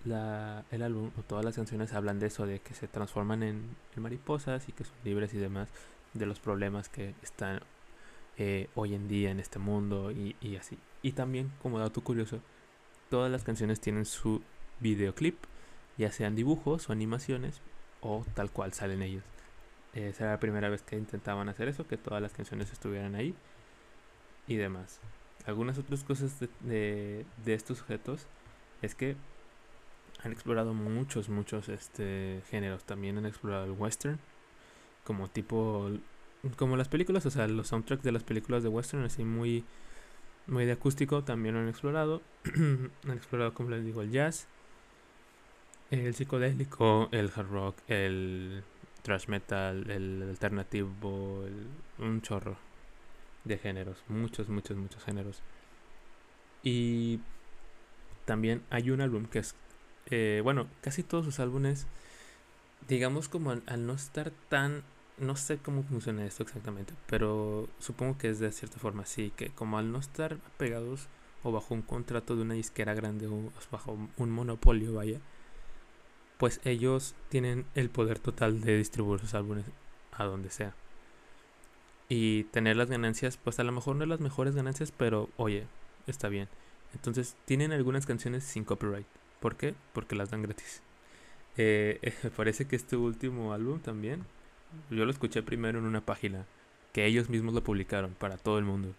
la, 0.05 0.65
el 0.71 0.81
álbum 0.83 1.11
o 1.17 1.21
todas 1.23 1.45
las 1.45 1.55
canciones 1.55 1.93
hablan 1.93 2.19
de 2.19 2.27
eso, 2.27 2.45
de 2.45 2.59
que 2.59 2.73
se 2.73 2.87
transforman 2.87 3.43
en, 3.43 3.75
mariposas 3.95 4.67
y 4.67 4.71
que 4.71 4.83
son 4.83 4.95
libres 5.03 5.33
y 5.33 5.37
demás, 5.37 5.69
de 6.13 6.25
los 6.25 6.39
problemas 6.39 6.89
que 6.89 7.15
están 7.21 7.61
eh, 8.37 8.69
hoy 8.75 8.95
en 8.95 9.07
día 9.07 9.31
en 9.31 9.39
este 9.39 9.59
mundo 9.59 10.11
y, 10.11 10.35
y, 10.41 10.55
así. 10.55 10.77
Y 11.01 11.13
también, 11.13 11.51
como 11.61 11.79
dato 11.79 12.01
curioso, 12.01 12.39
todas 13.09 13.31
las 13.31 13.43
canciones 13.43 13.79
tienen 13.79 14.05
su 14.05 14.41
videoclip, 14.79 15.37
ya 15.97 16.11
sean 16.11 16.35
dibujos 16.35 16.89
o 16.89 16.93
animaciones 16.93 17.61
o 18.01 18.25
tal 18.33 18.51
cual 18.51 18.73
salen 18.73 19.01
ellos. 19.01 19.23
Esa 19.93 20.23
era 20.23 20.33
la 20.33 20.39
primera 20.39 20.69
vez 20.69 20.81
que 20.81 20.97
intentaban 20.97 21.49
hacer 21.49 21.67
eso, 21.67 21.87
que 21.87 21.97
todas 21.97 22.21
las 22.21 22.33
canciones 22.33 22.71
estuvieran 22.71 23.15
ahí 23.15 23.35
y 24.47 24.55
demás. 24.55 24.99
Algunas 25.45 25.77
otras 25.77 26.03
cosas 26.03 26.39
de, 26.39 26.49
de, 26.61 27.25
de 27.45 27.53
estos 27.53 27.81
objetos 27.81 28.27
es 28.81 28.95
que 28.95 29.15
han 30.23 30.31
explorado 30.31 30.73
muchos, 30.73 31.29
muchos 31.29 31.69
este, 31.69 32.41
géneros. 32.49 32.83
También 32.85 33.17
han 33.17 33.25
explorado 33.25 33.65
el 33.65 33.71
western, 33.71 34.19
como 35.03 35.29
tipo, 35.29 35.89
como 36.57 36.77
las 36.77 36.89
películas, 36.89 37.25
o 37.25 37.31
sea, 37.31 37.47
los 37.47 37.67
soundtracks 37.67 38.03
de 38.03 38.11
las 38.11 38.23
películas 38.23 38.63
de 38.63 38.69
western, 38.69 39.03
así 39.03 39.23
muy, 39.23 39.63
muy 40.47 40.65
de 40.65 40.73
acústico, 40.73 41.23
también 41.23 41.55
lo 41.55 41.61
han 41.61 41.69
explorado. 41.69 42.21
han 42.55 43.17
explorado, 43.17 43.53
como 43.53 43.69
les 43.69 43.85
digo, 43.85 44.01
el 44.01 44.11
jazz, 44.11 44.47
el 45.91 46.13
psicodélico, 46.15 47.09
el 47.11 47.31
hard 47.35 47.49
rock, 47.49 47.77
el 47.87 48.63
thrash 49.03 49.27
metal, 49.27 49.89
el 49.89 50.23
alternativo, 50.23 51.45
un 51.99 52.21
chorro 52.21 52.57
de 53.43 53.57
géneros, 53.57 54.03
muchos, 54.07 54.49
muchos, 54.49 54.77
muchos 54.77 55.03
géneros. 55.03 55.41
Y 56.63 57.19
también 58.25 58.63
hay 58.69 58.89
un 58.89 59.01
álbum 59.01 59.25
que 59.25 59.39
es 59.39 59.55
eh, 60.07 60.41
bueno, 60.43 60.67
casi 60.81 61.03
todos 61.03 61.25
sus 61.25 61.39
álbumes, 61.39 61.87
digamos 62.87 63.29
como 63.29 63.51
al, 63.51 63.87
no 63.87 63.93
estar 63.93 64.31
tan, 64.49 64.83
no 65.17 65.35
sé 65.35 65.57
cómo 65.57 65.83
funciona 65.83 66.25
esto 66.25 66.43
exactamente, 66.43 66.93
pero 67.07 67.67
supongo 67.79 68.17
que 68.17 68.29
es 68.29 68.39
de 68.39 68.51
cierta 68.51 68.79
forma 68.79 69.03
así, 69.03 69.31
que 69.35 69.49
como 69.49 69.77
al 69.77 69.91
no 69.91 69.99
estar 69.99 70.37
pegados 70.57 71.07
o 71.43 71.51
bajo 71.51 71.73
un 71.73 71.81
contrato 71.81 72.35
de 72.35 72.41
una 72.41 72.53
disquera 72.55 72.93
grande 72.93 73.27
o 73.27 73.51
bajo 73.71 73.97
un 74.17 74.31
monopolio, 74.31 74.93
vaya, 74.93 75.19
pues 76.37 76.59
ellos 76.63 77.15
tienen 77.29 77.65
el 77.75 77.89
poder 77.89 78.19
total 78.19 78.61
de 78.61 78.77
distribuir 78.77 79.19
sus 79.19 79.33
álbumes 79.33 79.65
a 80.11 80.23
donde 80.25 80.49
sea. 80.49 80.73
Y 82.09 82.43
tener 82.45 82.75
las 82.75 82.89
ganancias, 82.89 83.37
pues 83.37 83.59
a 83.59 83.63
lo 83.63 83.71
mejor 83.71 83.95
no 83.95 84.05
las 84.05 84.19
mejores 84.19 84.55
ganancias, 84.55 84.91
pero 84.91 85.29
oye, 85.37 85.67
está 86.07 86.29
bien. 86.29 86.49
Entonces 86.93 87.35
tienen 87.45 87.71
algunas 87.71 88.05
canciones 88.05 88.43
sin 88.43 88.65
copyright. 88.65 89.07
¿Por 89.39 89.55
qué? 89.55 89.73
Porque 89.93 90.15
las 90.15 90.31
dan 90.31 90.41
gratis. 90.43 90.81
Eh, 91.57 92.13
parece 92.35 92.65
que 92.65 92.75
este 92.75 92.95
último 92.95 93.53
álbum 93.53 93.79
también, 93.79 94.25
yo 94.89 95.05
lo 95.05 95.11
escuché 95.11 95.43
primero 95.43 95.79
en 95.79 95.85
una 95.85 96.01
página 96.01 96.45
que 96.91 97.05
ellos 97.05 97.29
mismos 97.29 97.53
lo 97.53 97.63
publicaron 97.63 98.13
para 98.13 98.37
todo 98.37 98.59
el 98.59 98.65
mundo. 98.65 98.93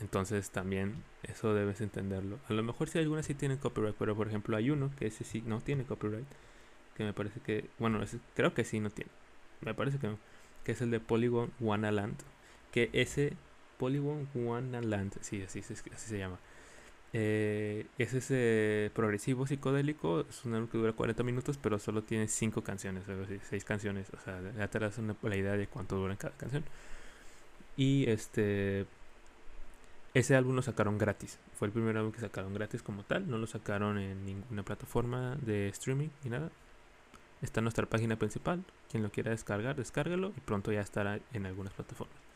Entonces 0.00 0.50
también 0.50 1.02
eso 1.22 1.54
debes 1.54 1.80
entenderlo. 1.80 2.38
A 2.48 2.52
lo 2.52 2.62
mejor 2.62 2.88
si 2.88 2.98
algunas 2.98 3.26
sí 3.26 3.34
tienen 3.34 3.58
copyright, 3.58 3.96
pero 3.98 4.16
por 4.16 4.28
ejemplo 4.28 4.56
hay 4.56 4.70
uno 4.70 4.90
que 4.96 5.06
ese 5.06 5.24
sí 5.24 5.42
no 5.44 5.60
tiene 5.60 5.84
copyright. 5.84 6.26
Que 6.96 7.04
me 7.04 7.12
parece 7.12 7.40
que, 7.40 7.68
bueno, 7.78 8.00
creo 8.34 8.54
que 8.54 8.64
sí 8.64 8.80
no 8.80 8.90
tiene. 8.90 9.10
Me 9.60 9.74
parece 9.74 9.98
que 9.98 10.08
no. 10.08 10.18
Que 10.64 10.72
es 10.72 10.80
el 10.80 10.90
de 10.90 11.00
Polygon 11.00 11.52
Land 11.60 12.16
Que 12.72 12.90
ese 12.92 13.34
Polygon 13.78 14.28
Land 14.34 15.18
sí, 15.20 15.42
así, 15.42 15.60
así 15.60 15.74
se 15.94 16.18
llama. 16.18 16.38
Eh, 17.14 17.86
es 17.96 18.12
ese 18.12 18.90
progresivo 18.94 19.46
psicodélico, 19.46 20.20
es 20.28 20.44
un 20.44 20.54
álbum 20.54 20.68
que 20.68 20.78
dura 20.78 20.92
40 20.92 21.22
minutos, 21.22 21.58
pero 21.60 21.78
solo 21.78 22.02
tiene 22.02 22.28
5 22.28 22.62
canciones, 22.62 23.08
algo 23.08 23.24
así, 23.24 23.38
6 23.48 23.64
canciones. 23.64 24.08
O 24.10 24.20
sea, 24.24 24.40
ya 24.56 24.68
te 24.68 24.78
das 24.78 24.98
la 25.22 25.36
idea 25.36 25.52
de 25.56 25.66
cuánto 25.66 25.96
dura 25.96 26.16
cada 26.16 26.34
canción. 26.36 26.64
Y 27.76 28.08
este. 28.10 28.86
Ese 30.14 30.34
álbum 30.36 30.56
lo 30.56 30.62
sacaron 30.62 30.98
gratis. 30.98 31.38
Fue 31.58 31.68
el 31.68 31.72
primer 31.72 31.96
álbum 31.96 32.12
que 32.12 32.20
sacaron 32.20 32.52
gratis 32.54 32.82
como 32.82 33.04
tal. 33.04 33.30
No 33.30 33.38
lo 33.38 33.46
sacaron 33.46 33.98
en 33.98 34.24
ninguna 34.24 34.62
plataforma 34.64 35.36
de 35.42 35.68
streaming 35.68 36.08
ni 36.24 36.30
nada. 36.30 36.50
Está 37.42 37.60
en 37.60 37.64
nuestra 37.64 37.86
página 37.86 38.16
principal. 38.16 38.64
Quien 38.90 39.02
lo 39.02 39.10
quiera 39.10 39.30
descargar, 39.30 39.76
descárgalo 39.76 40.32
y 40.36 40.40
pronto 40.40 40.72
ya 40.72 40.80
estará 40.80 41.20
en 41.32 41.46
algunas 41.46 41.72
plataformas. 41.74 42.27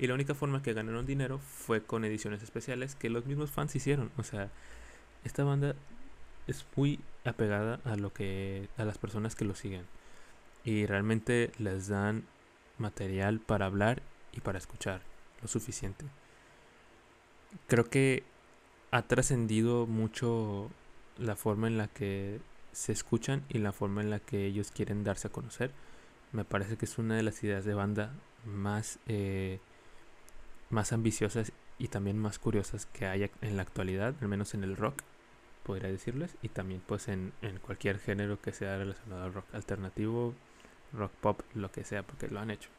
Y 0.00 0.06
la 0.06 0.14
única 0.14 0.34
forma 0.34 0.62
que 0.62 0.72
ganaron 0.72 1.04
dinero 1.04 1.38
fue 1.38 1.82
con 1.82 2.06
ediciones 2.06 2.42
especiales 2.42 2.94
que 2.94 3.10
los 3.10 3.26
mismos 3.26 3.50
fans 3.50 3.76
hicieron. 3.76 4.10
O 4.16 4.22
sea, 4.22 4.50
esta 5.24 5.44
banda 5.44 5.74
es 6.46 6.64
muy 6.74 7.00
apegada 7.26 7.80
a 7.84 7.96
lo 7.96 8.10
que 8.10 8.70
a 8.78 8.86
las 8.86 8.96
personas 8.96 9.36
que 9.36 9.44
lo 9.44 9.54
siguen 9.54 9.84
y 10.64 10.86
realmente 10.86 11.52
les 11.58 11.88
dan 11.88 12.24
material 12.78 13.40
para 13.40 13.66
hablar 13.66 14.00
y 14.32 14.40
para 14.40 14.56
escuchar 14.56 15.02
lo 15.42 15.48
suficiente. 15.48 16.06
Creo 17.66 17.84
que 17.84 18.22
ha 18.92 19.02
trascendido 19.02 19.86
mucho 19.86 20.70
la 21.18 21.36
forma 21.36 21.66
en 21.66 21.76
la 21.76 21.88
que 21.88 22.40
se 22.72 22.92
escuchan 22.92 23.44
y 23.50 23.58
la 23.58 23.72
forma 23.72 24.00
en 24.00 24.08
la 24.08 24.18
que 24.18 24.46
ellos 24.46 24.70
quieren 24.70 25.04
darse 25.04 25.28
a 25.28 25.32
conocer. 25.32 25.72
Me 26.32 26.46
parece 26.46 26.78
que 26.78 26.86
es 26.86 26.96
una 26.96 27.16
de 27.16 27.22
las 27.22 27.44
ideas 27.44 27.66
de 27.66 27.74
banda 27.74 28.14
más 28.46 28.98
eh, 29.06 29.60
más 30.70 30.92
ambiciosas 30.92 31.52
y 31.78 31.88
también 31.88 32.18
más 32.18 32.38
curiosas 32.38 32.86
que 32.86 33.06
haya 33.06 33.30
en 33.42 33.56
la 33.56 33.62
actualidad, 33.62 34.14
al 34.20 34.28
menos 34.28 34.54
en 34.54 34.64
el 34.64 34.76
rock, 34.76 35.02
podría 35.64 35.90
decirles, 35.90 36.36
y 36.42 36.48
también 36.48 36.82
pues 36.86 37.08
en, 37.08 37.32
cualquier 37.62 37.98
género 37.98 38.40
que 38.40 38.52
sea 38.52 38.78
relacionado 38.78 39.24
al 39.24 39.34
rock 39.34 39.46
alternativo, 39.52 40.34
rock 40.92 41.12
pop, 41.20 41.40
lo 41.54 41.70
que 41.70 41.84
sea, 41.84 42.02
porque 42.02 42.28
lo 42.28 42.40
han 42.40 42.50
hecho. 42.50 42.70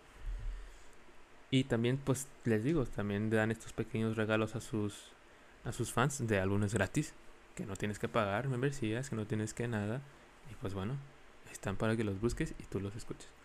Y 1.51 1.65
también 1.65 1.97
pues 1.97 2.27
les 2.45 2.63
digo, 2.63 2.86
también 2.86 3.30
dan 3.30 3.51
estos 3.51 3.73
pequeños 3.73 4.15
regalos 4.15 4.56
a 4.56 4.62
sus 4.62 5.12
a 5.63 5.71
sus 5.71 5.93
fans 5.93 6.25
de 6.27 6.39
álbumes 6.39 6.73
gratis, 6.73 7.13
que 7.56 7.65
no 7.67 7.75
tienes 7.75 7.99
que 7.99 8.08
pagar 8.08 8.47
membresías, 8.47 9.10
que 9.10 9.15
no 9.15 9.27
tienes 9.27 9.54
que 9.54 9.67
nada, 9.67 10.01
y 10.49 10.56
pues 10.56 10.73
bueno, 10.73 10.95
están 11.51 11.75
para 11.75 11.95
que 11.95 12.04
los 12.04 12.19
busques 12.19 12.56
y 12.58 12.63
tú 12.63 12.80
los 12.80 12.95
escuches 12.95 13.40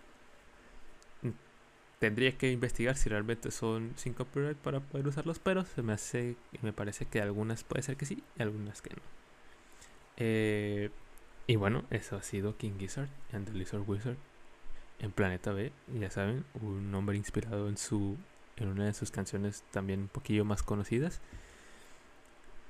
tendría 1.98 2.36
que 2.36 2.50
investigar 2.50 2.96
si 2.96 3.08
realmente 3.08 3.50
son 3.50 3.92
sin 3.96 4.12
copyright 4.12 4.58
para 4.58 4.80
poder 4.80 5.08
usarlos, 5.08 5.38
pero 5.38 5.64
se 5.64 5.82
me 5.82 5.92
hace 5.92 6.36
me 6.62 6.72
parece 6.72 7.06
que 7.06 7.20
algunas 7.20 7.64
puede 7.64 7.82
ser 7.82 7.96
que 7.96 8.06
sí 8.06 8.22
y 8.38 8.42
algunas 8.42 8.82
que 8.82 8.90
no. 8.90 9.02
Eh, 10.18 10.90
y 11.46 11.56
bueno, 11.56 11.84
eso 11.90 12.16
ha 12.16 12.22
sido 12.22 12.56
King 12.56 12.78
Gizzard 12.78 13.08
and 13.32 13.46
the 13.46 13.52
Lizard 13.52 13.82
Wizard 13.86 14.16
en 14.98 15.12
Planeta 15.12 15.52
B, 15.52 15.72
ya 15.98 16.10
saben, 16.10 16.44
un 16.60 16.90
nombre 16.90 17.16
inspirado 17.16 17.68
en 17.68 17.76
su 17.76 18.16
en 18.56 18.68
una 18.68 18.86
de 18.86 18.94
sus 18.94 19.10
canciones 19.10 19.64
también 19.70 20.00
un 20.00 20.08
poquillo 20.08 20.44
más 20.44 20.62
conocidas. 20.62 21.20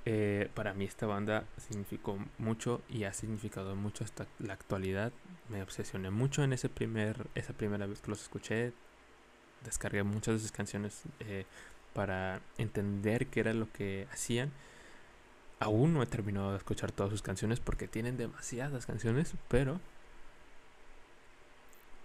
Eh, 0.05 0.51
para 0.55 0.73
mí 0.75 0.85
esta 0.85 1.07
banda 1.07 1.45
significó 1.57 2.19
mucho 2.39 2.81
y 2.89 3.05
ha 3.05 3.13
significado 3.13 3.75
mucho 3.77 4.05
hasta 4.05 4.27
la 4.39 4.55
actualidad. 4.55 5.13
Me 5.49 5.63
obsesioné 5.63 6.11
mucho 6.11 6.43
en 6.45 6.53
ese 6.53 6.69
primer, 6.69 7.27
esa 7.35 7.53
primera 7.53 7.87
vez 7.87 8.01
que 8.01 8.11
los 8.11 8.23
escuché 8.23 8.73
descargué 9.67 10.03
muchas 10.03 10.35
de 10.35 10.41
sus 10.41 10.53
canciones 10.53 11.03
eh, 11.21 11.45
para 11.93 12.41
entender 12.59 13.27
qué 13.27 13.41
era 13.41 13.55
lo 13.55 13.71
que 13.73 14.07
hacían. 14.13 14.51
Aún 15.61 15.95
no 15.95 16.03
he 16.03 16.07
terminado 16.07 16.53
de 16.53 16.59
escuchar 16.59 16.93
todas 16.93 17.11
sus 17.11 17.23
canciones 17.23 17.61
porque 17.61 17.89
tienen 17.89 18.17
demasiadas 18.17 18.87
canciones, 18.87 19.35
pero 19.49 19.81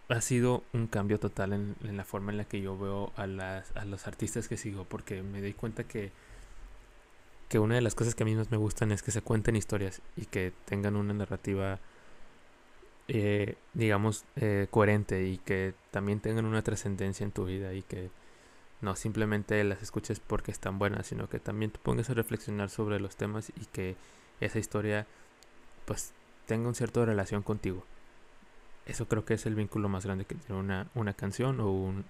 ha 0.09 0.21
sido 0.21 0.63
un 0.73 0.87
cambio 0.87 1.19
total 1.19 1.53
en, 1.53 1.75
la 1.97 2.03
forma 2.03 2.31
en 2.31 2.37
la 2.37 2.45
que 2.45 2.61
yo 2.61 2.77
veo 2.77 3.11
a, 3.15 3.27
las, 3.27 3.75
a 3.75 3.85
los 3.85 4.07
artistas 4.07 4.47
que 4.47 4.57
sigo, 4.57 4.85
porque 4.85 5.23
me 5.23 5.41
doy 5.41 5.53
cuenta 5.53 5.83
que, 5.83 6.11
que 7.49 7.59
una 7.59 7.75
de 7.75 7.81
las 7.81 7.95
cosas 7.95 8.15
que 8.15 8.23
a 8.23 8.25
mí 8.25 8.35
más 8.35 8.51
me 8.51 8.57
gustan 8.57 8.91
es 8.91 9.03
que 9.03 9.11
se 9.11 9.21
cuenten 9.21 9.55
historias 9.55 10.01
y 10.15 10.25
que 10.25 10.53
tengan 10.65 10.95
una 10.95 11.13
narrativa 11.13 11.79
eh, 13.13 13.55
digamos, 13.73 14.23
eh, 14.37 14.67
coherente 14.71 15.27
y 15.27 15.37
que 15.37 15.73
también 15.91 16.21
tengan 16.21 16.45
una 16.45 16.61
trascendencia 16.61 17.25
en 17.25 17.31
tu 17.31 17.43
vida 17.43 17.73
y 17.73 17.81
que 17.81 18.09
no 18.79 18.95
simplemente 18.95 19.61
las 19.65 19.81
escuches 19.81 20.21
porque 20.21 20.51
están 20.51 20.79
buenas, 20.79 21.07
sino 21.07 21.27
que 21.27 21.37
también 21.37 21.71
te 21.71 21.79
pongas 21.79 22.09
a 22.09 22.13
reflexionar 22.13 22.69
sobre 22.69 23.01
los 23.01 23.17
temas 23.17 23.49
y 23.49 23.65
que 23.65 23.97
esa 24.39 24.59
historia 24.59 25.07
pues 25.83 26.13
tenga 26.45 26.69
un 26.69 26.75
cierto 26.75 27.05
relación 27.05 27.43
contigo. 27.43 27.83
Eso 28.85 29.09
creo 29.09 29.25
que 29.25 29.33
es 29.33 29.45
el 29.45 29.55
vínculo 29.55 29.89
más 29.89 30.05
grande 30.05 30.23
que 30.23 30.35
tiene 30.35 30.61
una, 30.61 30.87
una 30.95 31.13
canción 31.13 31.59
o, 31.59 31.69
un, 31.69 32.05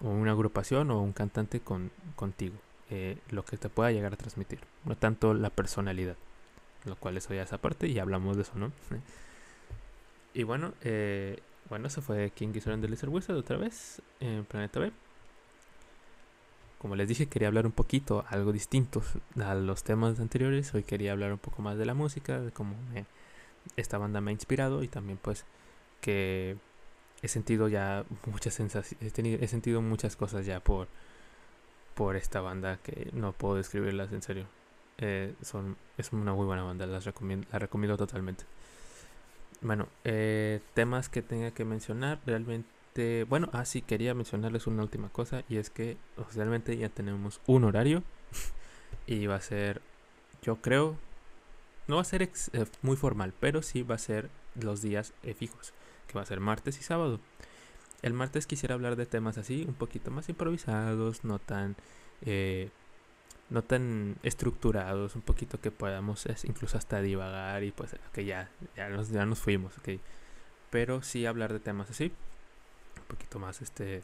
o, 0.00 0.08
una 0.08 0.30
agrupación 0.30 0.90
o 0.90 1.02
un 1.02 1.12
cantante 1.12 1.60
con, 1.60 1.90
contigo. 2.16 2.56
Eh, 2.88 3.18
lo 3.28 3.44
que 3.44 3.58
te 3.58 3.68
pueda 3.68 3.92
llegar 3.92 4.14
a 4.14 4.16
transmitir, 4.16 4.60
no 4.86 4.96
tanto 4.96 5.34
la 5.34 5.50
personalidad, 5.50 6.16
lo 6.86 6.96
cual 6.96 7.18
eso 7.18 7.34
ya 7.34 7.42
es 7.42 7.52
aparte 7.52 7.88
y 7.88 7.98
hablamos 7.98 8.36
de 8.36 8.42
eso, 8.42 8.52
¿no? 8.54 8.72
Y 10.34 10.42
bueno, 10.42 10.74
eh, 10.82 11.38
bueno, 11.70 11.88
se 11.88 12.02
fue 12.02 12.30
King 12.30 12.52
Gizzard 12.52 12.80
the 12.80 12.88
Lizard 12.88 13.08
Wizard 13.08 13.36
otra 13.36 13.56
vez 13.56 14.02
en 14.20 14.44
Planeta 14.44 14.80
B. 14.80 14.92
Como 16.78 16.96
les 16.96 17.08
dije, 17.08 17.28
quería 17.28 17.48
hablar 17.48 17.64
un 17.64 17.72
poquito, 17.72 18.24
algo 18.28 18.52
distinto 18.52 19.02
a 19.40 19.54
los 19.54 19.84
temas 19.84 20.20
anteriores. 20.20 20.74
Hoy 20.74 20.82
quería 20.82 21.12
hablar 21.12 21.32
un 21.32 21.38
poco 21.38 21.62
más 21.62 21.78
de 21.78 21.86
la 21.86 21.94
música, 21.94 22.40
de 22.40 22.50
cómo 22.50 22.74
esta 23.76 23.96
banda 23.96 24.20
me 24.20 24.30
ha 24.30 24.32
inspirado 24.32 24.82
y 24.82 24.88
también 24.88 25.18
pues 25.22 25.46
que 26.00 26.56
he 27.22 27.28
sentido 27.28 27.68
ya 27.68 28.04
muchas 28.26 28.52
sensaciones, 28.54 29.18
he, 29.18 29.48
sentido 29.48 29.80
muchas 29.80 30.16
cosas 30.16 30.44
ya 30.44 30.60
por, 30.60 30.88
por 31.94 32.16
esta 32.16 32.42
banda 32.42 32.78
que 32.82 33.08
no 33.14 33.32
puedo 33.32 33.54
describirlas 33.54 34.12
en 34.12 34.20
serio. 34.20 34.46
Eh, 34.98 35.34
son, 35.42 35.76
es 35.96 36.12
una 36.12 36.34
muy 36.34 36.44
buena 36.44 36.64
banda, 36.64 36.86
las 36.86 37.04
recomiendo, 37.04 37.46
la 37.50 37.60
recomiendo 37.60 37.96
totalmente. 37.96 38.44
Bueno, 39.64 39.88
eh, 40.04 40.60
temas 40.74 41.08
que 41.08 41.22
tenga 41.22 41.50
que 41.52 41.64
mencionar 41.64 42.20
realmente. 42.26 43.24
Bueno, 43.24 43.48
ah, 43.54 43.64
sí, 43.64 43.80
quería 43.80 44.12
mencionarles 44.12 44.66
una 44.66 44.82
última 44.82 45.08
cosa 45.08 45.42
y 45.48 45.56
es 45.56 45.70
que 45.70 45.96
oficialmente 46.18 46.76
ya 46.76 46.90
tenemos 46.90 47.40
un 47.46 47.64
horario 47.64 48.02
y 49.06 49.26
va 49.26 49.36
a 49.36 49.40
ser, 49.40 49.80
yo 50.42 50.56
creo, 50.56 50.98
no 51.88 51.96
va 51.96 52.02
a 52.02 52.04
ser 52.04 52.22
eh, 52.22 52.30
muy 52.82 52.96
formal, 52.96 53.32
pero 53.40 53.62
sí 53.62 53.82
va 53.82 53.94
a 53.94 53.98
ser 53.98 54.28
los 54.54 54.82
días 54.82 55.14
eh, 55.22 55.32
fijos, 55.32 55.72
que 56.08 56.14
va 56.14 56.20
a 56.20 56.26
ser 56.26 56.40
martes 56.40 56.78
y 56.78 56.82
sábado. 56.82 57.18
El 58.02 58.12
martes 58.12 58.46
quisiera 58.46 58.74
hablar 58.74 58.96
de 58.96 59.06
temas 59.06 59.38
así, 59.38 59.64
un 59.66 59.74
poquito 59.74 60.10
más 60.10 60.28
improvisados, 60.28 61.24
no 61.24 61.38
tan 61.38 61.74
no 63.50 63.62
tan 63.62 64.16
estructurados, 64.22 65.16
un 65.16 65.22
poquito 65.22 65.60
que 65.60 65.70
podamos 65.70 66.26
incluso 66.44 66.78
hasta 66.78 67.00
divagar 67.00 67.62
y 67.62 67.70
pues 67.70 67.96
que 68.12 68.24
ya, 68.24 68.50
ya, 68.76 68.88
nos, 68.88 69.10
ya 69.10 69.26
nos 69.26 69.38
fuimos, 69.38 69.76
ok. 69.78 70.00
Pero 70.70 71.02
sí 71.02 71.26
hablar 71.26 71.52
de 71.52 71.60
temas 71.60 71.90
así, 71.90 72.12
un 72.96 73.06
poquito 73.08 73.38
más 73.38 73.62
este, 73.62 74.02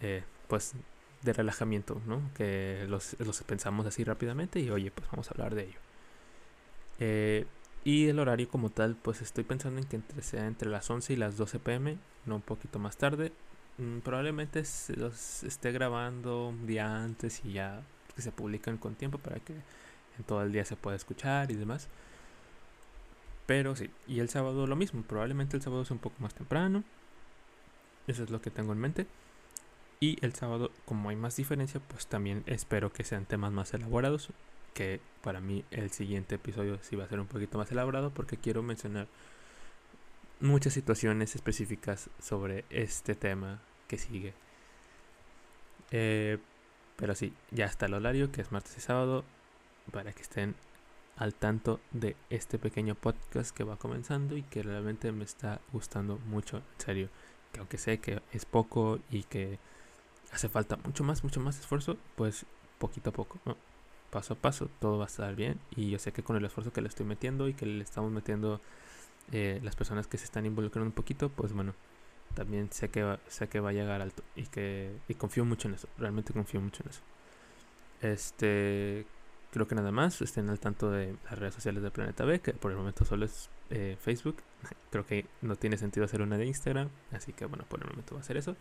eh, 0.00 0.22
pues 0.48 0.74
de 1.22 1.32
relajamiento, 1.32 2.00
¿no? 2.06 2.22
Que 2.34 2.86
los, 2.88 3.16
los, 3.20 3.42
pensamos 3.42 3.86
así 3.86 4.04
rápidamente 4.04 4.60
y 4.60 4.70
oye, 4.70 4.90
pues 4.90 5.10
vamos 5.10 5.28
a 5.28 5.30
hablar 5.32 5.54
de 5.54 5.64
ello. 5.64 5.78
Eh, 7.00 7.46
y 7.84 8.08
el 8.08 8.18
horario 8.18 8.48
como 8.48 8.70
tal, 8.70 8.96
pues 8.96 9.22
estoy 9.22 9.44
pensando 9.44 9.80
en 9.80 9.86
que 9.86 9.96
entre, 9.96 10.22
sea 10.22 10.46
entre 10.46 10.68
las 10.68 10.88
11 10.90 11.12
y 11.12 11.16
las 11.16 11.36
12 11.36 11.58
pm, 11.58 11.98
no 12.26 12.36
un 12.36 12.42
poquito 12.42 12.78
más 12.78 12.96
tarde. 12.96 13.32
Mm, 13.78 14.00
probablemente 14.00 14.62
los 14.96 15.42
esté 15.44 15.72
grabando 15.72 16.48
un 16.48 16.66
día 16.66 17.02
antes 17.02 17.44
y 17.44 17.52
ya 17.54 17.82
que 18.18 18.22
se 18.22 18.32
publican 18.32 18.78
con 18.78 18.96
tiempo 18.96 19.18
para 19.18 19.38
que 19.38 19.52
en 19.52 20.24
todo 20.26 20.42
el 20.42 20.50
día 20.50 20.64
se 20.64 20.74
pueda 20.74 20.96
escuchar 20.96 21.52
y 21.52 21.54
demás. 21.54 21.86
Pero 23.46 23.76
sí, 23.76 23.90
y 24.08 24.18
el 24.18 24.28
sábado 24.28 24.66
lo 24.66 24.74
mismo, 24.74 25.02
probablemente 25.02 25.56
el 25.56 25.62
sábado 25.62 25.82
es 25.82 25.90
un 25.92 25.98
poco 25.98 26.16
más 26.18 26.34
temprano. 26.34 26.82
Eso 28.08 28.24
es 28.24 28.30
lo 28.30 28.42
que 28.42 28.50
tengo 28.50 28.72
en 28.72 28.80
mente. 28.80 29.06
Y 30.00 30.18
el 30.20 30.34
sábado, 30.34 30.72
como 30.84 31.10
hay 31.10 31.16
más 31.16 31.36
diferencia, 31.36 31.78
pues 31.78 32.08
también 32.08 32.42
espero 32.46 32.92
que 32.92 33.04
sean 33.04 33.24
temas 33.24 33.52
más 33.52 33.72
elaborados. 33.72 34.30
Que 34.74 35.00
para 35.22 35.40
mí 35.40 35.64
el 35.70 35.92
siguiente 35.92 36.34
episodio 36.34 36.80
sí 36.82 36.96
va 36.96 37.04
a 37.04 37.08
ser 37.08 37.20
un 37.20 37.28
poquito 37.28 37.56
más 37.56 37.70
elaborado 37.70 38.10
porque 38.10 38.36
quiero 38.36 38.64
mencionar 38.64 39.06
muchas 40.40 40.72
situaciones 40.72 41.36
específicas 41.36 42.10
sobre 42.20 42.64
este 42.70 43.14
tema 43.14 43.60
que 43.86 43.96
sigue. 43.96 44.34
Eh, 45.92 46.38
pero 46.98 47.14
sí, 47.14 47.32
ya 47.52 47.66
está 47.66 47.86
el 47.86 47.94
horario, 47.94 48.32
que 48.32 48.42
es 48.42 48.50
martes 48.50 48.76
y 48.76 48.80
sábado, 48.80 49.24
para 49.92 50.12
que 50.12 50.22
estén 50.22 50.56
al 51.16 51.32
tanto 51.32 51.80
de 51.92 52.16
este 52.28 52.58
pequeño 52.58 52.96
podcast 52.96 53.54
que 53.54 53.62
va 53.62 53.76
comenzando 53.76 54.36
y 54.36 54.42
que 54.42 54.64
realmente 54.64 55.12
me 55.12 55.24
está 55.24 55.60
gustando 55.72 56.18
mucho, 56.26 56.58
en 56.58 56.84
serio. 56.84 57.08
Que 57.52 57.60
aunque 57.60 57.78
sé 57.78 57.98
que 57.98 58.20
es 58.32 58.44
poco 58.44 58.98
y 59.10 59.22
que 59.22 59.60
hace 60.32 60.48
falta 60.48 60.76
mucho 60.84 61.04
más, 61.04 61.22
mucho 61.22 61.40
más 61.40 61.58
esfuerzo, 61.60 61.96
pues 62.16 62.46
poquito 62.78 63.10
a 63.10 63.12
poco, 63.12 63.38
paso 64.10 64.34
a 64.34 64.36
paso, 64.36 64.68
todo 64.80 64.98
va 64.98 65.04
a 65.04 65.06
estar 65.06 65.34
bien. 65.36 65.60
Y 65.76 65.90
yo 65.90 66.00
sé 66.00 66.12
que 66.12 66.24
con 66.24 66.36
el 66.36 66.44
esfuerzo 66.44 66.72
que 66.72 66.80
le 66.80 66.88
estoy 66.88 67.06
metiendo 67.06 67.48
y 67.48 67.54
que 67.54 67.66
le 67.66 67.84
estamos 67.84 68.10
metiendo 68.10 68.60
eh, 69.30 69.60
las 69.62 69.76
personas 69.76 70.08
que 70.08 70.18
se 70.18 70.24
están 70.24 70.46
involucrando 70.46 70.86
un 70.86 70.92
poquito, 70.92 71.28
pues 71.28 71.52
bueno, 71.52 71.74
también 72.34 72.70
sé 72.72 72.88
que 72.90 73.02
va, 73.02 73.18
sé 73.28 73.48
que 73.48 73.60
va 73.60 73.70
a 73.70 73.72
llegar 73.72 74.00
alto 74.00 74.22
y 74.36 74.46
que 74.46 74.92
confío 75.16 75.44
mucho 75.44 75.68
en 75.68 75.74
eso, 75.74 75.88
realmente 75.98 76.32
confío 76.32 76.60
mucho 76.60 76.82
en 76.84 76.90
eso. 76.90 77.00
Este, 78.00 79.06
creo 79.50 79.66
que 79.66 79.74
nada 79.74 79.90
más 79.90 80.20
estén 80.22 80.48
al 80.50 80.60
tanto 80.60 80.90
de 80.90 81.16
las 81.24 81.38
redes 81.38 81.54
sociales 81.54 81.82
de 81.82 81.90
Planeta 81.90 82.24
B, 82.24 82.40
que 82.40 82.52
por 82.52 82.70
el 82.70 82.76
momento 82.76 83.04
solo 83.04 83.24
es 83.24 83.48
eh, 83.70 83.96
Facebook. 84.00 84.36
Creo 84.90 85.06
que 85.06 85.26
no 85.42 85.56
tiene 85.56 85.76
sentido 85.76 86.04
hacer 86.04 86.22
una 86.22 86.38
de 86.38 86.46
Instagram, 86.46 86.88
así 87.12 87.32
que 87.32 87.44
bueno, 87.46 87.64
por 87.68 87.80
el 87.80 87.88
momento 87.88 88.14
va 88.14 88.20
a 88.20 88.24
ser 88.24 88.36
eso. 88.36 88.56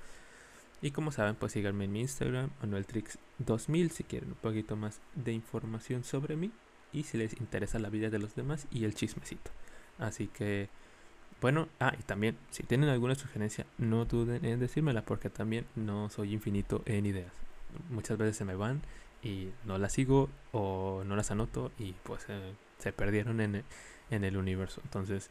Y 0.82 0.92
como 0.92 1.12
saben, 1.12 1.36
pues 1.36 1.54
síganme 1.54 1.86
en 1.86 1.92
mi 1.92 2.02
Instagram, 2.02 2.52
ManuelTrix2000, 2.62 3.90
si 3.90 4.04
quieren 4.04 4.30
un 4.30 4.36
poquito 4.36 4.76
más 4.76 5.02
de 5.16 5.32
información 5.34 6.04
sobre 6.04 6.36
mí 6.36 6.52
y 6.94 7.04
si 7.04 7.18
les 7.18 7.34
interesa 7.40 7.80
la 7.80 7.90
vida 7.90 8.10
de 8.10 8.20
los 8.20 8.36
demás 8.36 8.68
y 8.72 8.86
el 8.86 8.94
chismecito. 8.94 9.52
Así 9.98 10.28
que, 10.28 10.70
bueno, 11.42 11.68
ah, 11.80 11.94
y 12.00 12.04
también, 12.04 12.38
si 12.50 12.64
tienen 12.64 12.90
alguna 12.90 13.16
sugerencia, 13.16 13.66
no 13.78 14.06
duden 14.06 14.44
en 14.46 14.60
decírmela 14.60 15.04
porque 15.04 15.30
también 15.30 15.66
no 15.76 16.10
soy 16.10 16.34
infinito 16.34 16.82
en 16.86 17.06
ideas. 17.06 17.32
Muchas 17.90 18.18
veces 18.18 18.38
se 18.38 18.46
me 18.46 18.56
van 18.56 18.82
y 19.22 19.50
no 19.66 19.78
las 19.78 19.94
sigo 19.94 20.30
o 20.52 21.04
no 21.06 21.16
las 21.16 21.32
anoto 21.32 21.72
y 21.78 21.94
pues 22.04 22.26
eh, 22.30 22.54
se 22.80 22.94
perdieron 22.94 23.42
en, 23.42 23.64
en, 24.10 24.24
el 24.24 24.38
universo. 24.38 24.82
Entonces 24.84 25.30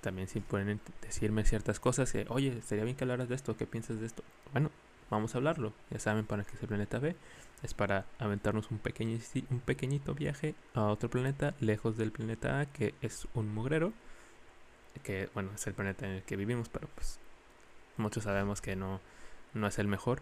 también 0.00 0.28
si 0.28 0.40
pueden 0.40 0.80
decirme 1.02 1.44
ciertas 1.44 1.80
cosas 1.80 2.14
oye, 2.28 2.60
sería 2.62 2.84
bien 2.84 2.96
que 2.96 3.04
hablaras 3.04 3.28
de 3.28 3.34
esto, 3.34 3.56
¿qué 3.56 3.66
piensas 3.66 4.00
de 4.00 4.06
esto? 4.06 4.22
Bueno, 4.52 4.70
vamos 5.10 5.34
a 5.34 5.38
hablarlo. 5.38 5.72
Ya 5.90 5.98
saben 5.98 6.26
para 6.26 6.44
qué 6.44 6.56
es 6.56 6.62
el 6.62 6.68
planeta 6.68 6.98
B. 6.98 7.16
Es 7.62 7.74
para 7.74 8.06
aventarnos 8.18 8.70
un, 8.70 8.78
pequeño, 8.78 9.18
un 9.50 9.60
pequeñito 9.60 10.14
viaje 10.14 10.54
a 10.74 10.84
otro 10.84 11.10
planeta 11.10 11.54
lejos 11.60 11.96
del 11.96 12.12
planeta 12.12 12.60
A, 12.60 12.66
que 12.66 12.94
es 13.02 13.26
un 13.34 13.52
mugrero. 13.52 13.92
Que, 15.08 15.30
bueno, 15.32 15.52
es 15.54 15.66
el 15.66 15.72
planeta 15.72 16.04
en 16.04 16.12
el 16.12 16.22
que 16.22 16.36
vivimos, 16.36 16.68
pero 16.68 16.86
pues 16.94 17.18
muchos 17.96 18.24
sabemos 18.24 18.60
que 18.60 18.76
no, 18.76 19.00
no 19.54 19.66
es 19.66 19.78
el 19.78 19.88
mejor 19.88 20.20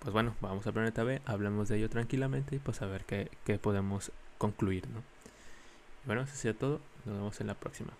pues 0.00 0.12
bueno, 0.12 0.36
vamos 0.40 0.66
al 0.66 0.72
planeta 0.72 1.02
B, 1.02 1.20
hablamos 1.26 1.68
de 1.68 1.78
ello 1.78 1.88
tranquilamente 1.90 2.56
y 2.56 2.58
pues 2.58 2.82
a 2.82 2.86
ver 2.86 3.04
qué, 3.04 3.30
qué 3.44 3.58
podemos 3.58 4.12
concluir, 4.38 4.88
¿no? 4.88 5.02
Bueno, 6.04 6.22
eso 6.22 6.36
sería 6.36 6.58
todo. 6.58 6.80
Nos 7.04 7.16
vemos 7.16 7.40
en 7.40 7.46
la 7.48 7.54
próxima. 7.54 7.92